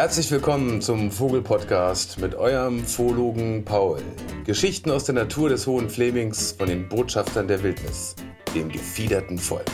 Herzlich 0.00 0.30
willkommen 0.30 0.80
zum 0.80 1.10
Vogelpodcast 1.10 2.20
mit 2.20 2.36
eurem 2.36 2.86
Vologen 2.86 3.64
Paul. 3.64 4.00
Geschichten 4.44 4.92
aus 4.92 5.02
der 5.02 5.16
Natur 5.16 5.48
des 5.48 5.66
Hohen 5.66 5.90
Flemings 5.90 6.52
von 6.52 6.68
den 6.68 6.88
Botschaftern 6.88 7.48
der 7.48 7.64
Wildnis, 7.64 8.14
dem 8.54 8.68
gefiederten 8.68 9.38
Volk. 9.38 9.66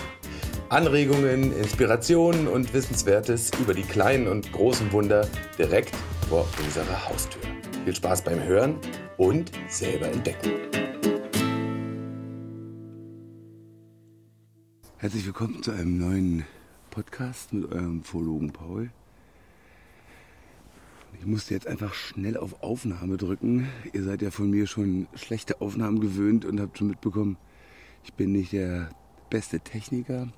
Anregungen, 0.71 1.55
Inspirationen 1.55 2.49
und 2.49 2.73
Wissenswertes 2.73 3.51
über 3.61 3.75
die 3.75 3.83
kleinen 3.83 4.27
und 4.27 4.51
großen 4.51 4.91
Wunder 4.93 5.29
direkt 5.59 5.95
vor 6.31 6.49
unserer 6.65 7.07
Haustür. 7.07 7.43
Viel 7.85 7.95
Spaß 7.95 8.25
beim 8.25 8.43
Hören 8.43 8.79
und 9.19 9.53
selber 9.69 10.07
entdecken. 10.07 10.53
Herzlich 14.97 15.27
willkommen 15.27 15.63
zu 15.63 15.73
einem 15.73 15.99
neuen 15.99 16.47
Podcast 16.91 17.53
mit 17.53 17.71
eurem 17.71 18.03
Vologen 18.11 18.55
Paul. 18.55 18.89
Ich 21.19 21.27
musste 21.27 21.55
jetzt 21.55 21.67
einfach 21.67 21.95
schnell 21.95 22.37
auf 22.37 22.63
Aufnahme 22.63 23.17
drücken. 23.17 23.69
Ihr 23.93 24.03
seid 24.03 24.23
ja 24.23 24.31
von 24.31 24.51
mir 24.51 24.67
schon 24.67 25.07
schlechte 25.15 25.61
Aufnahmen 25.61 26.01
gewöhnt 26.01 26.45
und 26.45 26.61
habt 26.61 26.79
schon 26.79 26.89
mitbekommen, 26.89 27.37
ich 28.03 28.13
bin 28.13 28.33
nicht 28.33 28.53
der 28.53 28.91
beste 29.31 29.61
Techniker. 29.61 30.29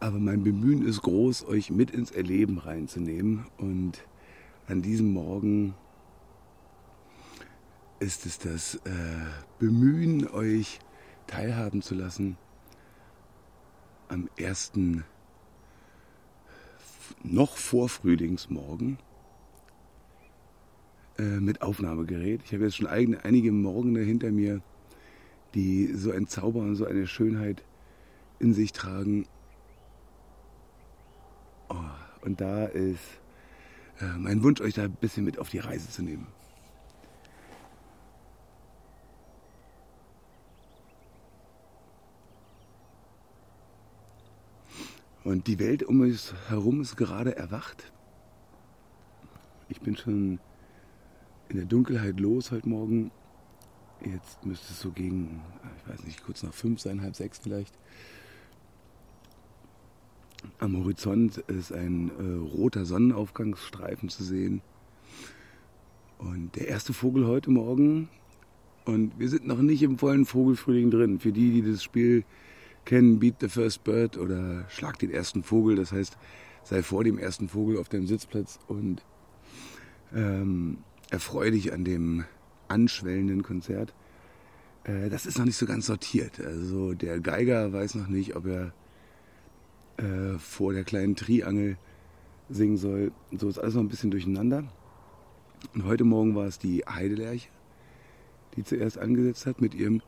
Aber 0.00 0.18
mein 0.18 0.42
Bemühen 0.42 0.86
ist 0.86 1.02
groß, 1.02 1.46
euch 1.46 1.70
mit 1.70 1.90
ins 1.90 2.10
Erleben 2.10 2.58
reinzunehmen. 2.58 3.46
Und 3.56 4.04
an 4.68 4.82
diesem 4.82 5.12
Morgen 5.12 5.74
ist 7.98 8.26
es 8.26 8.38
das 8.38 8.74
äh, 8.84 8.90
Bemühen, 9.58 10.28
euch 10.28 10.80
teilhaben 11.26 11.80
zu 11.82 11.94
lassen 11.94 12.36
am 14.08 14.28
ersten 14.36 15.04
noch 17.26 17.56
vor 17.56 17.88
Frühlingsmorgen 17.88 18.98
äh, 21.18 21.40
mit 21.40 21.62
Aufnahmegerät. 21.62 22.42
Ich 22.44 22.52
habe 22.52 22.64
jetzt 22.64 22.76
schon 22.76 22.86
eigene, 22.86 23.24
einige 23.24 23.52
Morgen 23.52 23.96
hinter 23.96 24.30
mir, 24.30 24.60
die 25.54 25.92
so 25.94 26.10
ein 26.10 26.26
Zauber 26.26 26.60
und 26.60 26.76
so 26.76 26.84
eine 26.84 27.06
Schönheit 27.06 27.62
in 28.38 28.52
sich 28.52 28.72
tragen. 28.72 29.26
Oh, 31.68 31.74
und 32.22 32.40
da 32.40 32.66
ist 32.66 33.20
äh, 34.00 34.18
mein 34.18 34.42
Wunsch, 34.42 34.60
euch 34.60 34.74
da 34.74 34.84
ein 34.84 34.92
bisschen 34.92 35.24
mit 35.24 35.38
auf 35.38 35.48
die 35.48 35.58
Reise 35.58 35.88
zu 35.90 36.02
nehmen. 36.02 36.26
Und 45.26 45.48
die 45.48 45.58
Welt 45.58 45.82
um 45.82 46.02
uns 46.02 46.34
herum 46.50 46.82
ist 46.82 46.96
gerade 46.96 47.34
erwacht. 47.34 47.90
Ich 49.68 49.80
bin 49.80 49.96
schon 49.96 50.38
in 51.48 51.56
der 51.56 51.64
Dunkelheit 51.64 52.20
los 52.20 52.52
heute 52.52 52.68
Morgen. 52.68 53.10
Jetzt 54.04 54.46
müsste 54.46 54.72
es 54.72 54.80
so 54.80 54.92
gegen, 54.92 55.42
ich 55.78 55.92
weiß 55.92 56.04
nicht, 56.04 56.22
kurz 56.22 56.44
nach 56.44 56.54
fünf 56.54 56.80
sein, 56.80 57.02
halb 57.02 57.16
sechs 57.16 57.40
vielleicht. 57.40 57.76
Am 60.60 60.76
Horizont 60.76 61.38
ist 61.38 61.72
ein 61.72 62.12
äh, 62.20 62.54
roter 62.56 62.84
Sonnenaufgangsstreifen 62.84 64.08
zu 64.08 64.22
sehen. 64.22 64.62
Und 66.18 66.54
der 66.54 66.68
erste 66.68 66.92
Vogel 66.92 67.26
heute 67.26 67.50
Morgen. 67.50 68.08
Und 68.84 69.18
wir 69.18 69.28
sind 69.28 69.44
noch 69.44 69.60
nicht 69.60 69.82
im 69.82 69.98
vollen 69.98 70.24
Vogelfrühling 70.24 70.92
drin. 70.92 71.18
Für 71.18 71.32
die, 71.32 71.50
die 71.50 71.68
das 71.68 71.82
Spiel 71.82 72.24
kennen, 72.86 73.18
Beat 73.18 73.36
the 73.40 73.48
First 73.48 73.84
Bird 73.84 74.16
oder 74.16 74.64
Schlag 74.70 74.98
den 74.98 75.10
ersten 75.10 75.42
Vogel. 75.42 75.76
Das 75.76 75.92
heißt, 75.92 76.16
sei 76.64 76.82
vor 76.82 77.04
dem 77.04 77.18
ersten 77.18 77.48
Vogel 77.48 77.78
auf 77.78 77.90
deinem 77.90 78.06
Sitzplatz 78.06 78.58
und 78.66 79.04
ähm, 80.14 80.78
erfreue 81.10 81.50
dich 81.50 81.72
an 81.74 81.84
dem 81.84 82.24
anschwellenden 82.68 83.42
Konzert. 83.42 83.92
Äh, 84.84 85.10
das 85.10 85.26
ist 85.26 85.36
noch 85.38 85.44
nicht 85.44 85.56
so 85.56 85.66
ganz 85.66 85.86
sortiert. 85.86 86.40
Also 86.40 86.94
der 86.94 87.20
Geiger 87.20 87.72
weiß 87.72 87.96
noch 87.96 88.08
nicht, 88.08 88.34
ob 88.34 88.46
er 88.46 88.72
äh, 89.98 90.38
vor 90.38 90.72
der 90.72 90.84
kleinen 90.84 91.16
Triangel 91.16 91.76
singen 92.48 92.76
soll. 92.76 93.12
So 93.36 93.48
ist 93.48 93.58
alles 93.58 93.74
noch 93.74 93.82
ein 93.82 93.88
bisschen 93.88 94.10
durcheinander. 94.10 94.64
Und 95.74 95.84
heute 95.84 96.04
Morgen 96.04 96.34
war 96.34 96.46
es 96.46 96.58
die 96.58 96.84
Heidelerche, 96.86 97.48
die 98.56 98.62
zuerst 98.62 98.98
angesetzt 98.98 99.46
hat 99.46 99.60
mit 99.60 99.74
ihrem 99.74 100.02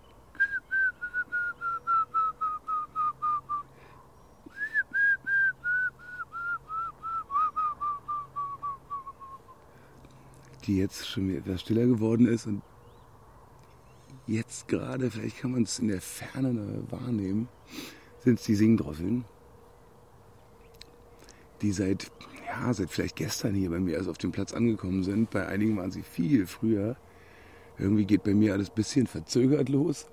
die 10.69 10.79
jetzt 10.79 11.09
schon 11.09 11.35
etwas 11.35 11.63
stiller 11.63 11.87
geworden 11.87 12.27
ist 12.27 12.47
und 12.47 12.63
jetzt 14.27 14.69
gerade, 14.69 15.11
vielleicht 15.11 15.39
kann 15.39 15.53
man 15.53 15.63
es 15.63 15.79
in 15.79 15.89
der 15.89 16.03
Ferne 16.03 16.85
wahrnehmen, 16.91 17.49
sind 18.19 18.39
es 18.39 18.45
die 18.45 18.55
Singdrosseln, 18.55 19.25
die 21.63 21.73
seit, 21.73 22.11
ja, 22.47 22.73
seit 22.73 22.91
vielleicht 22.91 23.17
gestern 23.17 23.55
hier 23.55 23.71
bei 23.71 23.81
mir 23.81 23.97
erst 23.97 24.09
auf 24.09 24.19
dem 24.19 24.31
Platz 24.31 24.53
angekommen 24.53 25.03
sind. 25.03 25.31
Bei 25.31 25.47
einigen 25.47 25.77
waren 25.77 25.91
sie 25.91 26.03
viel 26.03 26.47
früher. 26.47 26.97
Irgendwie 27.79 28.05
geht 28.05 28.23
bei 28.23 28.35
mir 28.35 28.53
alles 28.53 28.69
ein 28.69 28.75
bisschen 28.75 29.07
verzögert 29.07 29.69
los. 29.69 30.07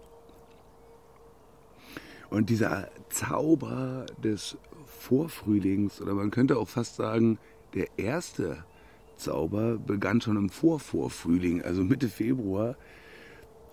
Und 2.30 2.50
dieser 2.50 2.90
Zauber 3.10 4.06
des 4.24 4.58
Vorfrühlings, 4.86 6.02
oder 6.02 6.14
man 6.14 6.32
könnte 6.32 6.58
auch 6.58 6.68
fast 6.68 6.96
sagen, 6.96 7.38
der 7.74 7.88
erste 7.98 8.64
Zauber 9.18 9.78
begann 9.78 10.22
schon 10.22 10.38
im 10.38 10.50
Vorvorfrühling, 10.50 11.62
also 11.62 11.84
Mitte 11.84 12.09
Februar. 12.09 12.76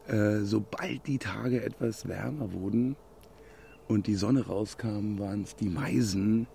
Äh, 0.08 0.41
sobald 0.41 1.06
die 1.06 1.19
Tage 1.19 1.62
etwas 1.62 2.08
wärmer 2.08 2.53
wurden 2.53 2.97
und 3.88 4.06
die 4.06 4.16
Sonne 4.16 4.47
rauskam, 4.47 5.19
waren 5.19 5.42
es 5.42 5.54
die 5.54 5.69
Meisen, 5.69 6.48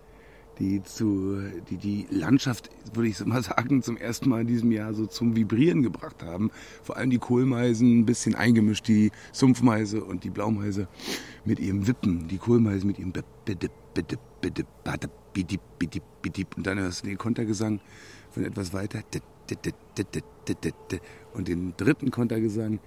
die 0.60 0.84
zu, 0.84 1.40
die 1.70 1.78
die 1.78 2.08
Landschaft, 2.10 2.70
würde 2.94 3.10
ich 3.10 3.24
mal 3.26 3.44
sagen, 3.44 3.84
zum 3.84 3.96
ersten 3.96 4.30
Mal 4.30 4.42
in 4.42 4.48
diesem 4.48 4.72
Jahr 4.72 4.94
so 4.94 5.06
zum 5.06 5.36
Vibrieren 5.36 5.84
gebracht 5.84 6.24
haben. 6.24 6.52
Vor 6.84 6.98
allem 6.98 7.10
die 7.10 7.20
Kohlmeisen, 7.20 8.00
ein 8.00 8.06
bisschen 8.06 8.36
eingemischt, 8.36 8.88
die 8.88 9.12
Sumpfmeise 9.32 10.04
und 10.04 10.24
die 10.24 10.30
Blaumeise 10.30 10.88
mit 11.46 11.60
ihrem 11.60 11.88
Wippen, 11.88 12.28
die 12.28 12.38
Kohlmeise 12.38 12.86
mit 12.86 13.00
ihrem 13.00 13.14
und 16.56 16.68
dann 16.68 16.80
hörst 16.80 17.04
du 17.04 17.08
den 17.08 17.18
Kontergesang 17.18 17.80
von 18.32 18.46
etwas 18.46 18.74
weiter 18.74 19.02
und 21.34 21.48
den 21.48 21.74
dritten 21.78 22.12
Kontergesang 22.12 22.80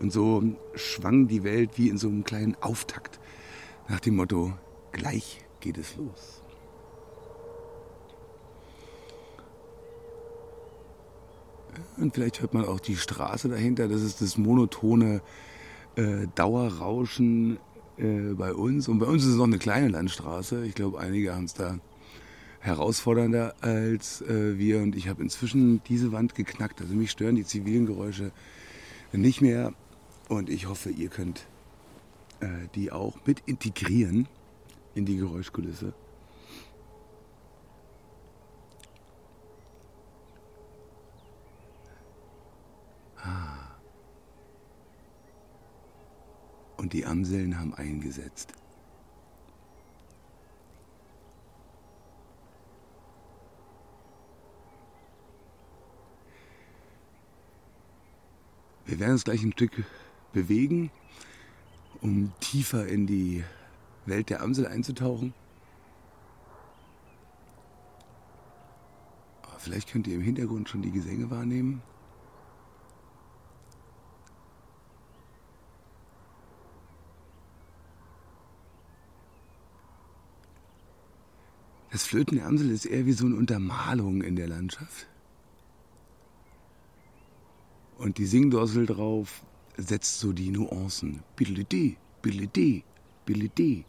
und 0.00 0.12
so 0.12 0.42
schwang 0.74 1.28
die 1.28 1.44
Welt 1.44 1.78
wie 1.78 1.88
in 1.88 1.98
so 1.98 2.08
einem 2.08 2.24
kleinen 2.24 2.56
Auftakt 2.60 3.20
nach 3.88 4.00
dem 4.00 4.16
Motto, 4.16 4.52
gleich 4.92 5.44
geht 5.60 5.78
es 5.78 5.96
los. 5.96 6.42
Und 11.96 12.14
vielleicht 12.14 12.40
hört 12.40 12.54
man 12.54 12.64
auch 12.64 12.80
die 12.80 12.96
Straße 12.96 13.48
dahinter, 13.48 13.88
das 13.88 14.02
ist 14.02 14.20
das 14.20 14.36
monotone 14.36 15.22
äh, 15.96 16.26
Dauerrauschen 16.34 17.58
äh, 17.96 18.34
bei 18.34 18.52
uns. 18.52 18.88
Und 18.88 18.98
bei 18.98 19.06
uns 19.06 19.22
ist 19.22 19.30
es 19.30 19.36
noch 19.36 19.44
eine 19.44 19.58
kleine 19.58 19.88
Landstraße. 19.88 20.64
Ich 20.66 20.74
glaube, 20.74 20.98
einige 20.98 21.34
haben 21.34 21.44
es 21.44 21.54
da 21.54 21.78
herausfordernder 22.62 23.54
als 23.60 24.22
äh, 24.22 24.56
wir. 24.56 24.80
Und 24.80 24.96
ich 24.96 25.08
habe 25.08 25.22
inzwischen 25.22 25.82
diese 25.84 26.12
Wand 26.12 26.34
geknackt. 26.34 26.80
Also 26.80 26.94
mich 26.94 27.10
stören 27.10 27.34
die 27.34 27.44
zivilen 27.44 27.86
Geräusche 27.86 28.32
nicht 29.12 29.42
mehr. 29.42 29.74
Und 30.28 30.48
ich 30.48 30.66
hoffe, 30.66 30.90
ihr 30.90 31.08
könnt 31.08 31.46
äh, 32.40 32.46
die 32.74 32.92
auch 32.92 33.16
mit 33.26 33.40
integrieren 33.46 34.28
in 34.94 35.04
die 35.04 35.16
Geräuschkulisse. 35.16 35.92
Ah. 43.16 43.76
Und 46.76 46.92
die 46.92 47.04
Amseln 47.04 47.58
haben 47.58 47.74
eingesetzt. 47.74 48.54
Wir 58.92 59.00
werden 59.00 59.12
uns 59.12 59.24
gleich 59.24 59.42
ein 59.42 59.52
Stück 59.52 59.72
bewegen, 60.34 60.90
um 62.02 62.30
tiefer 62.40 62.86
in 62.86 63.06
die 63.06 63.42
Welt 64.04 64.28
der 64.28 64.42
Amsel 64.42 64.66
einzutauchen. 64.66 65.32
Aber 69.44 69.58
vielleicht 69.58 69.90
könnt 69.90 70.06
ihr 70.08 70.16
im 70.16 70.20
Hintergrund 70.20 70.68
schon 70.68 70.82
die 70.82 70.90
Gesänge 70.90 71.30
wahrnehmen. 71.30 71.80
Das 81.90 82.04
Flötenamsel 82.04 82.70
ist 82.70 82.84
eher 82.84 83.06
wie 83.06 83.12
so 83.12 83.24
eine 83.24 83.36
Untermalung 83.36 84.20
in 84.20 84.36
der 84.36 84.48
Landschaft. 84.48 85.06
Und 88.02 88.18
die 88.18 88.26
Singdorsel 88.26 88.86
drauf 88.86 89.44
setzt 89.76 90.18
so 90.18 90.32
die 90.32 90.50
Nuancen. 90.50 91.22
Billidi, 91.36 91.96
billidi, 92.20 92.82
billidi, 93.24 93.84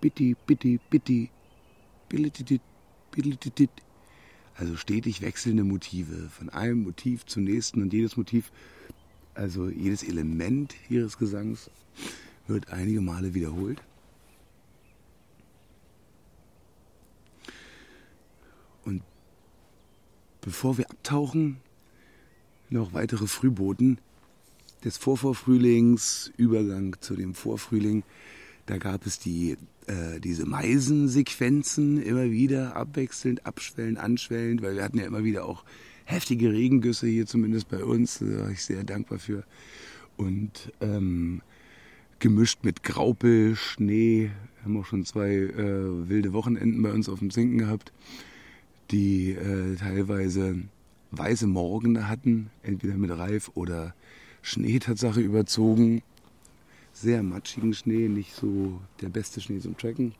bitti, 0.00 0.34
bitti, 0.46 0.80
bitti, 0.88 1.30
billidi, 2.08 2.60
billidi. 3.10 3.68
Also 4.54 4.76
stetig 4.76 5.20
wechselnde 5.20 5.64
Motive, 5.64 6.30
von 6.30 6.48
einem 6.48 6.82
Motiv 6.82 7.26
zum 7.26 7.44
nächsten 7.44 7.82
und 7.82 7.92
jedes 7.92 8.16
Motiv, 8.16 8.50
also 9.34 9.68
jedes 9.68 10.02
Element 10.02 10.74
ihres 10.88 11.18
Gesangs 11.18 11.70
wird 12.46 12.70
einige 12.72 13.02
Male 13.02 13.34
wiederholt. 13.34 13.82
Und 18.86 19.02
bevor 20.40 20.78
wir 20.78 20.90
abtauchen, 20.90 21.60
noch 22.72 22.92
weitere 22.92 23.26
Frühboten 23.26 23.98
des 24.84 24.96
Vorvorfrühlings, 24.96 26.32
Übergang 26.36 26.96
zu 27.00 27.14
dem 27.14 27.34
Vorfrühling. 27.34 28.02
Da 28.66 28.78
gab 28.78 29.06
es 29.06 29.18
die, 29.18 29.56
äh, 29.86 30.20
diese 30.20 30.46
Meisensequenzen 30.46 32.02
immer 32.02 32.30
wieder 32.30 32.76
abwechselnd, 32.76 33.46
abschwellend, 33.46 33.98
anschwellend, 33.98 34.62
weil 34.62 34.76
wir 34.76 34.84
hatten 34.84 34.98
ja 34.98 35.06
immer 35.06 35.24
wieder 35.24 35.44
auch 35.44 35.64
heftige 36.04 36.52
Regengüsse 36.52 37.06
hier, 37.06 37.26
zumindest 37.26 37.68
bei 37.68 37.84
uns. 37.84 38.18
Da 38.18 38.26
war 38.40 38.50
ich 38.50 38.64
sehr 38.64 38.84
dankbar 38.84 39.18
für. 39.18 39.44
Und 40.16 40.72
ähm, 40.80 41.42
gemischt 42.18 42.60
mit 42.62 42.82
Graupel, 42.82 43.56
Schnee. 43.56 44.30
Wir 44.56 44.64
haben 44.64 44.76
auch 44.76 44.86
schon 44.86 45.04
zwei 45.04 45.30
äh, 45.30 46.08
wilde 46.08 46.32
Wochenenden 46.32 46.82
bei 46.82 46.92
uns 46.92 47.08
auf 47.08 47.18
dem 47.18 47.30
Sinken 47.30 47.58
gehabt, 47.58 47.92
die 48.90 49.32
äh, 49.32 49.74
teilweise 49.76 50.62
weiße 51.12 51.46
Morgen 51.46 52.08
hatten, 52.08 52.50
entweder 52.62 52.94
mit 52.94 53.10
Reif 53.10 53.50
oder 53.54 53.94
Schnee 54.40 54.78
Tatsache 54.78 55.20
überzogen. 55.20 56.02
Sehr 56.92 57.22
matschigen 57.22 57.74
Schnee, 57.74 58.08
nicht 58.08 58.34
so 58.34 58.80
der 59.00 59.08
beste 59.08 59.40
Schnee 59.40 59.60
zum 59.60 59.76
Tracken. 59.76 60.14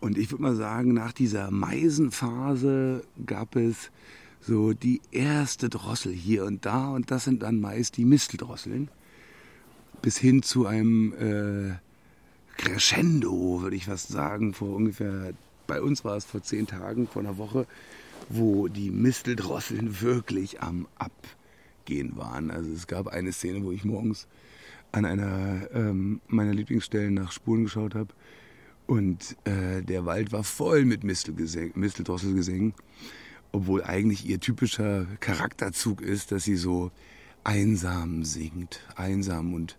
Und 0.00 0.18
ich 0.18 0.30
würde 0.30 0.42
mal 0.42 0.54
sagen, 0.54 0.94
nach 0.94 1.12
dieser 1.12 1.50
Meisenphase 1.50 3.02
gab 3.26 3.56
es 3.56 3.90
so 4.40 4.72
die 4.72 5.00
erste 5.10 5.68
Drossel 5.68 6.12
hier 6.12 6.44
und 6.44 6.64
da 6.64 6.90
und 6.90 7.10
das 7.10 7.24
sind 7.24 7.42
dann 7.42 7.60
meist 7.60 7.96
die 7.96 8.04
Misteldrosseln. 8.04 8.88
Bis 10.00 10.16
hin 10.16 10.44
zu 10.44 10.66
einem 10.66 11.12
äh, 11.14 11.74
Crescendo, 12.56 13.62
würde 13.62 13.74
ich 13.74 13.86
fast 13.86 14.08
sagen, 14.08 14.54
vor 14.54 14.76
ungefähr, 14.76 15.32
bei 15.66 15.82
uns 15.82 16.04
war 16.04 16.16
es 16.16 16.24
vor 16.24 16.42
zehn 16.42 16.68
Tagen, 16.68 17.08
vor 17.08 17.22
einer 17.22 17.36
Woche, 17.36 17.66
wo 18.28 18.68
die 18.68 18.90
Misteldrosseln 18.90 20.00
wirklich 20.00 20.60
am 20.60 20.86
Abgehen 20.96 22.16
waren. 22.16 22.50
Also 22.50 22.70
es 22.72 22.86
gab 22.86 23.08
eine 23.08 23.32
Szene, 23.32 23.64
wo 23.64 23.72
ich 23.72 23.84
morgens 23.84 24.26
an 24.92 25.04
einer 25.04 25.68
ähm, 25.72 26.20
meiner 26.28 26.54
Lieblingsstellen 26.54 27.14
nach 27.14 27.32
Spuren 27.32 27.64
geschaut 27.64 27.94
habe 27.94 28.14
und 28.88 29.36
äh, 29.44 29.82
der 29.82 30.06
Wald 30.06 30.32
war 30.32 30.44
voll 30.44 30.86
mit 30.86 31.04
Misteldrosselgesängen, 31.04 32.72
obwohl 33.52 33.84
eigentlich 33.84 34.26
ihr 34.26 34.40
typischer 34.40 35.06
Charakterzug 35.20 36.00
ist, 36.00 36.32
dass 36.32 36.44
sie 36.44 36.56
so 36.56 36.90
einsam 37.44 38.24
singt, 38.24 38.80
einsam 38.96 39.52
und 39.52 39.76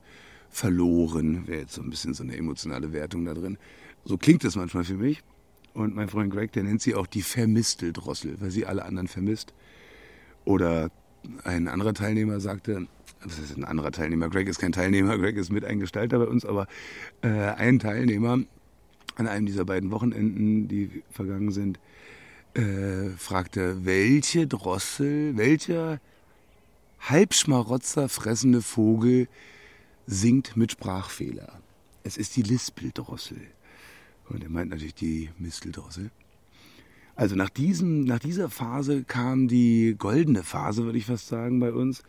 verloren, 0.52 1.48
wäre 1.48 1.62
jetzt 1.62 1.74
so 1.74 1.82
ein 1.82 1.90
bisschen 1.90 2.14
so 2.14 2.24
eine 2.24 2.38
emotionale 2.38 2.94
Wertung 2.94 3.26
da 3.26 3.34
drin. 3.34 3.58
So 4.06 4.18
klingt 4.18 4.44
es 4.44 4.56
manchmal 4.56 4.84
für 4.84 4.94
mich. 4.94 5.24
Und 5.74 5.96
mein 5.96 6.10
Freund 6.10 6.34
Greg, 6.34 6.52
der 6.52 6.64
nennt 6.64 6.82
sie 6.82 6.96
auch 6.96 7.08
die 7.08 7.22
Vermisteldrossel, 7.22 8.42
weil 8.42 8.52
sie 8.52 8.66
alle 8.66 8.86
anderen 8.86 9.08
vermisst. 9.08 9.54
Oder 10.46 10.90
ein 11.44 11.68
anderer 11.68 11.94
Teilnehmer 11.94 12.40
sagte, 12.40 12.88
was 13.24 13.40
ist 13.40 13.58
ein 13.58 13.66
anderer 13.66 13.92
Teilnehmer? 13.92 14.30
Greg 14.30 14.48
ist 14.48 14.60
kein 14.60 14.72
Teilnehmer, 14.72 15.18
Greg 15.18 15.36
ist 15.38 15.52
mit 15.52 15.66
ein 15.66 15.80
Gestalter 15.80 16.20
bei 16.20 16.26
uns, 16.26 16.46
aber 16.46 16.68
äh, 17.22 17.30
ein 17.30 17.80
Teilnehmer 17.80 18.40
an 19.16 19.28
einem 19.28 19.46
dieser 19.46 19.66
beiden 19.66 19.92
Wochenenden, 19.92 20.68
die 20.68 21.04
vergangen 21.12 21.52
sind, 21.52 21.80
äh, 22.54 23.10
fragte, 23.18 23.86
welche 23.86 24.48
Drossel, 24.48 25.38
welcher 25.38 26.00
Halbschmarotzer 27.02 28.10
fressende 28.10 28.62
Vogel 28.62 29.28
singt 30.08 30.56
mit 30.56 30.72
Sprachfehler? 30.72 31.60
Es 32.04 32.18
ist 32.18 32.38
die 32.38 32.44
Lispeldrossel. 32.44 33.42
Und 34.30 34.44
er 34.44 34.50
meint 34.50 34.70
natürlich 34.70 34.96
die 34.96 35.30
Misteldrossel. 35.38 36.12
Also 37.16 37.36
nach, 37.36 37.50
diesem, 37.50 38.06
nach 38.06 38.20
dieser 38.20 38.50
Phase 38.50 39.04
kam 39.04 39.48
die 39.48 39.96
goldene 39.98 40.44
Phase, 40.44 40.86
würde 40.86 40.98
ich 40.98 41.06
fast 41.06 41.28
sagen, 41.28 41.60
bei 41.60 41.74
uns. 41.74 42.04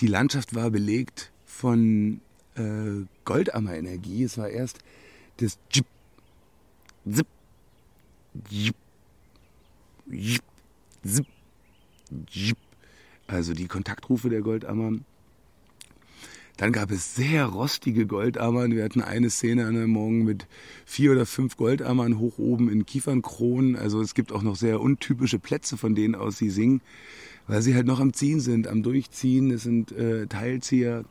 Die 0.00 0.06
Landschaft 0.06 0.54
war 0.54 0.70
belegt 0.70 1.32
von 1.46 2.20
äh, 2.56 3.06
Goldammerenergie. 3.24 4.24
Es 4.24 4.36
war 4.36 4.50
erst 4.50 4.80
das 5.38 5.58
Jip, 5.70 5.86
Zip, 7.10 7.26
Jip, 8.50 8.76
Jip, 10.10 10.42
Zip, 11.04 11.26
Jip. 12.30 12.58
Also 13.26 13.54
die 13.54 13.68
Kontaktrufe 13.68 14.28
der 14.28 14.42
Goldammer 14.42 14.98
dann 16.56 16.72
gab 16.72 16.90
es 16.90 17.14
sehr 17.14 17.46
rostige 17.46 18.06
Goldammern. 18.06 18.72
Wir 18.72 18.84
hatten 18.84 19.00
eine 19.00 19.30
Szene 19.30 19.62
an 19.66 19.76
einem 19.76 19.90
Morgen 19.90 20.24
mit 20.24 20.46
vier 20.84 21.12
oder 21.12 21.26
fünf 21.26 21.56
Goldammern 21.56 22.18
hoch 22.18 22.38
oben 22.38 22.70
in 22.70 22.84
Kiefernkronen. 22.84 23.76
Also 23.76 24.00
es 24.00 24.14
gibt 24.14 24.32
auch 24.32 24.42
noch 24.42 24.56
sehr 24.56 24.80
untypische 24.80 25.38
Plätze, 25.38 25.76
von 25.76 25.94
denen 25.94 26.14
aus 26.14 26.36
sie 26.36 26.50
singen, 26.50 26.82
weil 27.46 27.62
sie 27.62 27.74
halt 27.74 27.86
noch 27.86 28.00
am 28.00 28.12
Ziehen 28.12 28.40
sind, 28.40 28.68
am 28.68 28.82
Durchziehen. 28.82 29.50
Es 29.50 29.62
sind 29.62 29.92
äh, 29.92 30.26
Teilzieher 30.26 31.04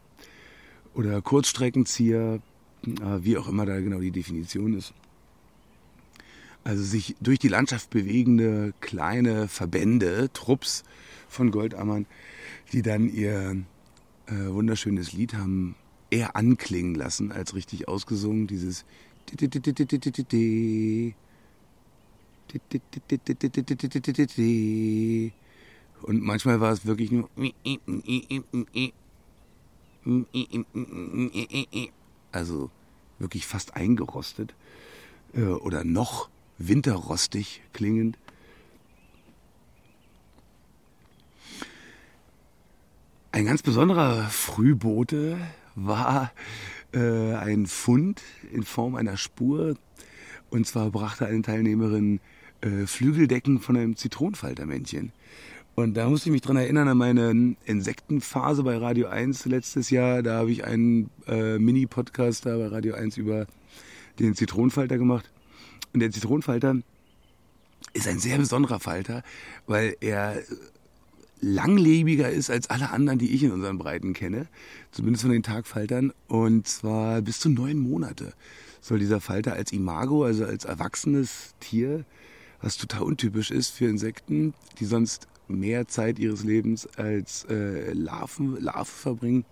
oder 0.93 1.21
Kurzstreckenzieher, 1.21 2.39
äh, 2.85 2.89
wie 3.21 3.37
auch 3.37 3.47
immer 3.47 3.65
da 3.65 3.79
genau 3.79 3.99
die 3.99 4.11
Definition 4.11 4.77
ist. 4.77 4.93
Also 6.63 6.83
sich 6.83 7.15
durch 7.19 7.39
die 7.39 7.47
Landschaft 7.47 7.89
bewegende 7.89 8.73
kleine 8.81 9.47
Verbände, 9.47 10.29
Trupps 10.33 10.83
von 11.27 11.49
Goldammern, 11.49 12.05
die 12.71 12.83
dann 12.83 13.09
ihr 13.09 13.55
äh, 14.27 14.47
wunderschönes 14.47 15.13
Lied 15.13 15.33
haben 15.33 15.75
eher 16.09 16.35
anklingen 16.35 16.95
lassen 16.95 17.31
als 17.31 17.55
richtig 17.55 17.87
ausgesungen. 17.87 18.47
Dieses 18.47 18.85
und 26.01 26.21
manchmal 26.21 26.59
war 26.59 26.73
es 26.73 26.85
wirklich 26.85 27.11
nur 27.11 27.29
also 32.31 32.69
wirklich 33.19 33.45
fast 33.47 33.75
eingerostet 33.75 34.53
oder 35.33 35.83
noch 35.83 36.29
winterrostig 36.57 37.61
klingend. 37.73 38.17
Ein 43.33 43.45
ganz 43.45 43.61
besonderer 43.63 44.23
Frühbote 44.23 45.37
war 45.75 46.33
äh, 46.93 47.33
ein 47.33 47.65
Fund 47.65 48.21
in 48.51 48.63
Form 48.63 48.95
einer 48.95 49.15
Spur. 49.15 49.77
Und 50.49 50.67
zwar 50.67 50.91
brachte 50.91 51.27
eine 51.27 51.41
Teilnehmerin 51.41 52.19
äh, 52.59 52.85
Flügeldecken 52.85 53.61
von 53.61 53.77
einem 53.77 53.95
Zitronenfaltermännchen. 53.95 55.13
Und 55.75 55.93
da 55.93 56.09
musste 56.09 56.27
ich 56.27 56.33
mich 56.33 56.41
dran 56.41 56.57
erinnern 56.57 56.89
an 56.89 56.97
meine 56.97 57.55
Insektenphase 57.63 58.63
bei 58.63 58.75
Radio 58.75 59.07
1 59.07 59.45
letztes 59.45 59.89
Jahr. 59.91 60.23
Da 60.23 60.39
habe 60.39 60.51
ich 60.51 60.65
einen 60.65 61.09
äh, 61.25 61.57
Mini-Podcast 61.57 62.45
da 62.45 62.57
bei 62.57 62.67
Radio 62.67 62.95
1 62.95 63.15
über 63.15 63.47
den 64.19 64.35
Zitronenfalter 64.35 64.97
gemacht. 64.97 65.31
Und 65.93 66.01
der 66.01 66.11
Zitronenfalter 66.11 66.75
ist 67.93 68.09
ein 68.09 68.19
sehr 68.19 68.37
besonderer 68.37 68.81
Falter, 68.81 69.23
weil 69.67 69.95
er 70.01 70.43
langlebiger 71.41 72.29
ist 72.29 72.49
als 72.49 72.69
alle 72.69 72.91
anderen, 72.91 73.19
die 73.19 73.33
ich 73.33 73.43
in 73.43 73.51
unseren 73.51 73.77
Breiten 73.77 74.13
kenne, 74.13 74.47
zumindest 74.91 75.23
von 75.23 75.31
den 75.31 75.43
Tagfaltern. 75.43 76.13
Und 76.27 76.67
zwar 76.67 77.21
bis 77.21 77.39
zu 77.39 77.49
neun 77.49 77.77
Monate 77.77 78.33
soll 78.79 78.99
dieser 78.99 79.19
Falter 79.19 79.53
als 79.53 79.71
Imago, 79.73 80.23
also 80.23 80.45
als 80.45 80.65
erwachsenes 80.65 81.53
Tier, 81.59 82.05
was 82.61 82.77
total 82.77 83.01
untypisch 83.03 83.51
ist 83.51 83.71
für 83.71 83.85
Insekten, 83.85 84.53
die 84.79 84.85
sonst 84.85 85.27
mehr 85.47 85.87
Zeit 85.87 86.19
ihres 86.19 86.43
Lebens 86.43 86.87
als 86.97 87.45
äh, 87.49 87.91
Larven, 87.93 88.61
Larve 88.61 88.85
verbringen, 88.85 89.45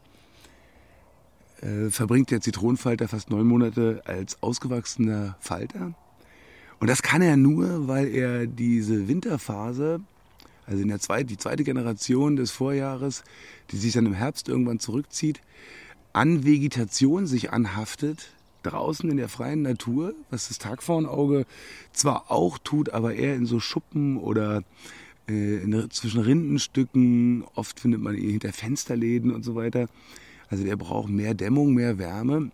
äh, 1.62 1.89
verbringt 1.89 2.31
der 2.31 2.41
Zitronenfalter 2.41 3.08
fast 3.08 3.29
neun 3.29 3.48
Monate 3.48 4.01
als 4.05 4.41
ausgewachsener 4.41 5.36
Falter. 5.39 5.93
Und 6.79 6.88
das 6.88 7.01
kann 7.01 7.22
er 7.22 7.36
nur, 7.36 7.88
weil 7.88 8.08
er 8.08 8.48
diese 8.48 9.08
Winterphase 9.08 10.00
also 10.69 10.83
in 10.83 10.88
der 10.88 10.99
zweiten, 10.99 11.27
die 11.27 11.38
zweite 11.38 11.63
Generation 11.63 12.35
des 12.35 12.51
Vorjahres, 12.51 13.23
die 13.71 13.77
sich 13.77 13.93
dann 13.93 14.05
im 14.05 14.13
Herbst 14.13 14.47
irgendwann 14.47 14.79
zurückzieht, 14.79 15.41
an 16.13 16.45
Vegetation 16.45 17.25
sich 17.25 17.51
anhaftet, 17.51 18.33
draußen 18.61 19.09
in 19.09 19.17
der 19.17 19.29
freien 19.29 19.63
Natur, 19.63 20.13
was 20.29 20.49
das 20.49 20.59
Tagpfauenauge 20.59 21.45
zwar 21.91 22.29
auch 22.29 22.59
tut, 22.59 22.91
aber 22.91 23.15
eher 23.15 23.35
in 23.35 23.47
so 23.47 23.59
Schuppen 23.59 24.17
oder 24.17 24.63
äh, 25.27 25.63
in, 25.63 25.89
zwischen 25.89 26.21
Rindenstücken. 26.21 27.45
Oft 27.55 27.79
findet 27.79 28.01
man 28.01 28.15
ihn 28.15 28.29
hinter 28.29 28.53
Fensterläden 28.53 29.31
und 29.33 29.43
so 29.43 29.55
weiter. 29.55 29.88
Also 30.49 30.63
der 30.63 30.75
braucht 30.75 31.09
mehr 31.09 31.33
Dämmung, 31.33 31.73
mehr 31.73 31.97
Wärme 31.97 32.51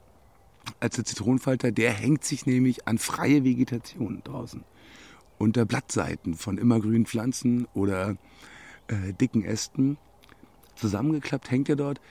als 0.79 0.95
der 0.95 1.05
Zitronenfalter. 1.05 1.72
Der 1.72 1.91
hängt 1.91 2.24
sich 2.24 2.45
nämlich 2.45 2.88
an 2.88 2.98
freie 2.98 3.43
Vegetation 3.43 4.22
draußen. 4.24 4.63
Unter 5.38 5.65
Blattseiten 5.65 6.36
von 6.36 6.58
immergrünen 6.58 7.06
Pflanzen 7.06 7.68
oder 7.74 8.18
äh, 8.88 9.13
dicken 9.13 9.44
Ästen. 9.44 9.98
Zusammengeklappt 10.75 11.51
hängt 11.51 11.70
er 11.70 11.75
dort. 11.75 12.01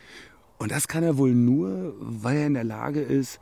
Und 0.59 0.71
das 0.71 0.89
kann 0.89 1.03
er 1.03 1.19
wohl 1.19 1.35
nur, 1.35 1.95
weil 1.99 2.39
er 2.39 2.47
in 2.47 2.55
der 2.55 2.65
Lage 2.65 3.01
ist, 3.01 3.41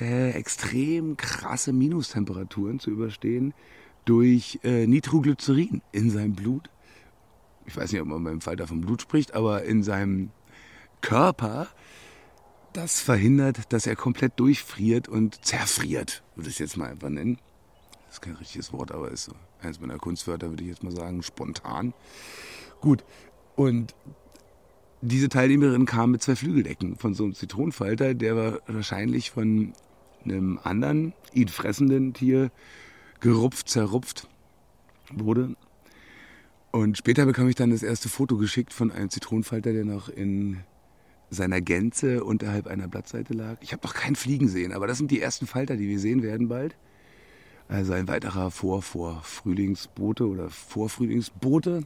äh, 0.00 0.30
extrem 0.30 1.16
krasse 1.16 1.72
Minustemperaturen 1.72 2.80
zu 2.80 2.90
überstehen 2.90 3.54
durch 4.04 4.60
äh, 4.62 4.86
Nitroglycerin 4.86 5.82
in 5.92 6.10
seinem 6.10 6.34
Blut. 6.34 6.70
Ich 7.66 7.76
weiß 7.76 7.92
nicht, 7.92 8.00
ob 8.00 8.08
man 8.08 8.22
beim 8.22 8.40
Falter 8.40 8.66
vom 8.66 8.80
Blut 8.80 9.02
spricht, 9.02 9.34
aber 9.34 9.64
in 9.64 9.82
seinem 9.82 10.30
Körper. 11.00 11.68
Das 12.72 13.00
verhindert, 13.00 13.72
dass 13.72 13.86
er 13.86 13.96
komplett 13.96 14.38
durchfriert 14.38 15.08
und 15.08 15.44
zerfriert, 15.44 16.22
würde 16.34 16.50
ich 16.50 16.56
es 16.56 16.58
jetzt 16.58 16.76
mal 16.76 16.90
einfach 16.90 17.08
nennen. 17.08 17.38
Ist 18.16 18.22
kein 18.22 18.36
richtiges 18.36 18.72
Wort, 18.72 18.92
aber 18.92 19.10
ist 19.10 19.24
so 19.24 19.32
eines 19.60 19.78
meiner 19.78 19.98
Kunstwörter, 19.98 20.48
würde 20.48 20.62
ich 20.62 20.70
jetzt 20.70 20.82
mal 20.82 20.90
sagen, 20.90 21.22
spontan. 21.22 21.92
Gut, 22.80 23.04
und 23.56 23.94
diese 25.02 25.28
Teilnehmerin 25.28 25.84
kam 25.84 26.12
mit 26.12 26.22
zwei 26.22 26.34
Flügeldecken 26.34 26.96
von 26.96 27.12
so 27.12 27.24
einem 27.24 27.34
Zitronenfalter, 27.34 28.14
der 28.14 28.34
war 28.34 28.60
wahrscheinlich 28.68 29.32
von 29.32 29.74
einem 30.24 30.58
anderen, 30.64 31.12
ihn 31.34 31.48
fressenden 31.48 32.14
Tier 32.14 32.50
gerupft, 33.20 33.68
zerrupft 33.68 34.28
wurde. 35.12 35.54
Und 36.70 36.96
später 36.96 37.26
bekam 37.26 37.50
ich 37.50 37.54
dann 37.54 37.68
das 37.68 37.82
erste 37.82 38.08
Foto 38.08 38.38
geschickt 38.38 38.72
von 38.72 38.90
einem 38.92 39.10
Zitronenfalter, 39.10 39.74
der 39.74 39.84
noch 39.84 40.08
in 40.08 40.64
seiner 41.28 41.60
Gänze 41.60 42.24
unterhalb 42.24 42.66
einer 42.66 42.88
Blattseite 42.88 43.34
lag. 43.34 43.58
Ich 43.60 43.74
habe 43.74 43.86
noch 43.86 43.92
keinen 43.92 44.16
Fliegen 44.16 44.48
sehen, 44.48 44.72
aber 44.72 44.86
das 44.86 44.96
sind 44.96 45.10
die 45.10 45.20
ersten 45.20 45.46
Falter, 45.46 45.76
die 45.76 45.86
wir 45.86 45.98
sehen 45.98 46.22
werden 46.22 46.48
bald. 46.48 46.78
Also 47.68 47.92
ein 47.94 48.06
weiterer 48.08 48.50
Vor 48.50 48.82
vor 48.82 49.22
Frühlingsbote 49.22 50.26
oder 50.26 50.50
Vorfrühlingsbote. 50.50 51.82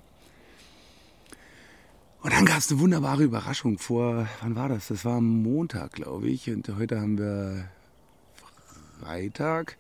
Und 2.23 2.33
dann 2.33 2.45
gab 2.45 2.59
es 2.59 2.71
eine 2.71 2.81
wunderbare 2.81 3.25
Überraschung 3.25 3.79
vor, 3.79 4.29
wann 4.43 4.55
war 4.55 4.69
das? 4.69 4.89
Das 4.89 5.07
war 5.07 5.17
am 5.17 5.43
Montag, 5.43 5.93
glaube 5.93 6.29
ich. 6.29 6.51
Und 6.51 6.69
heute 6.77 7.01
haben 7.01 7.17
wir 7.17 7.69
Freitag, 9.01 9.79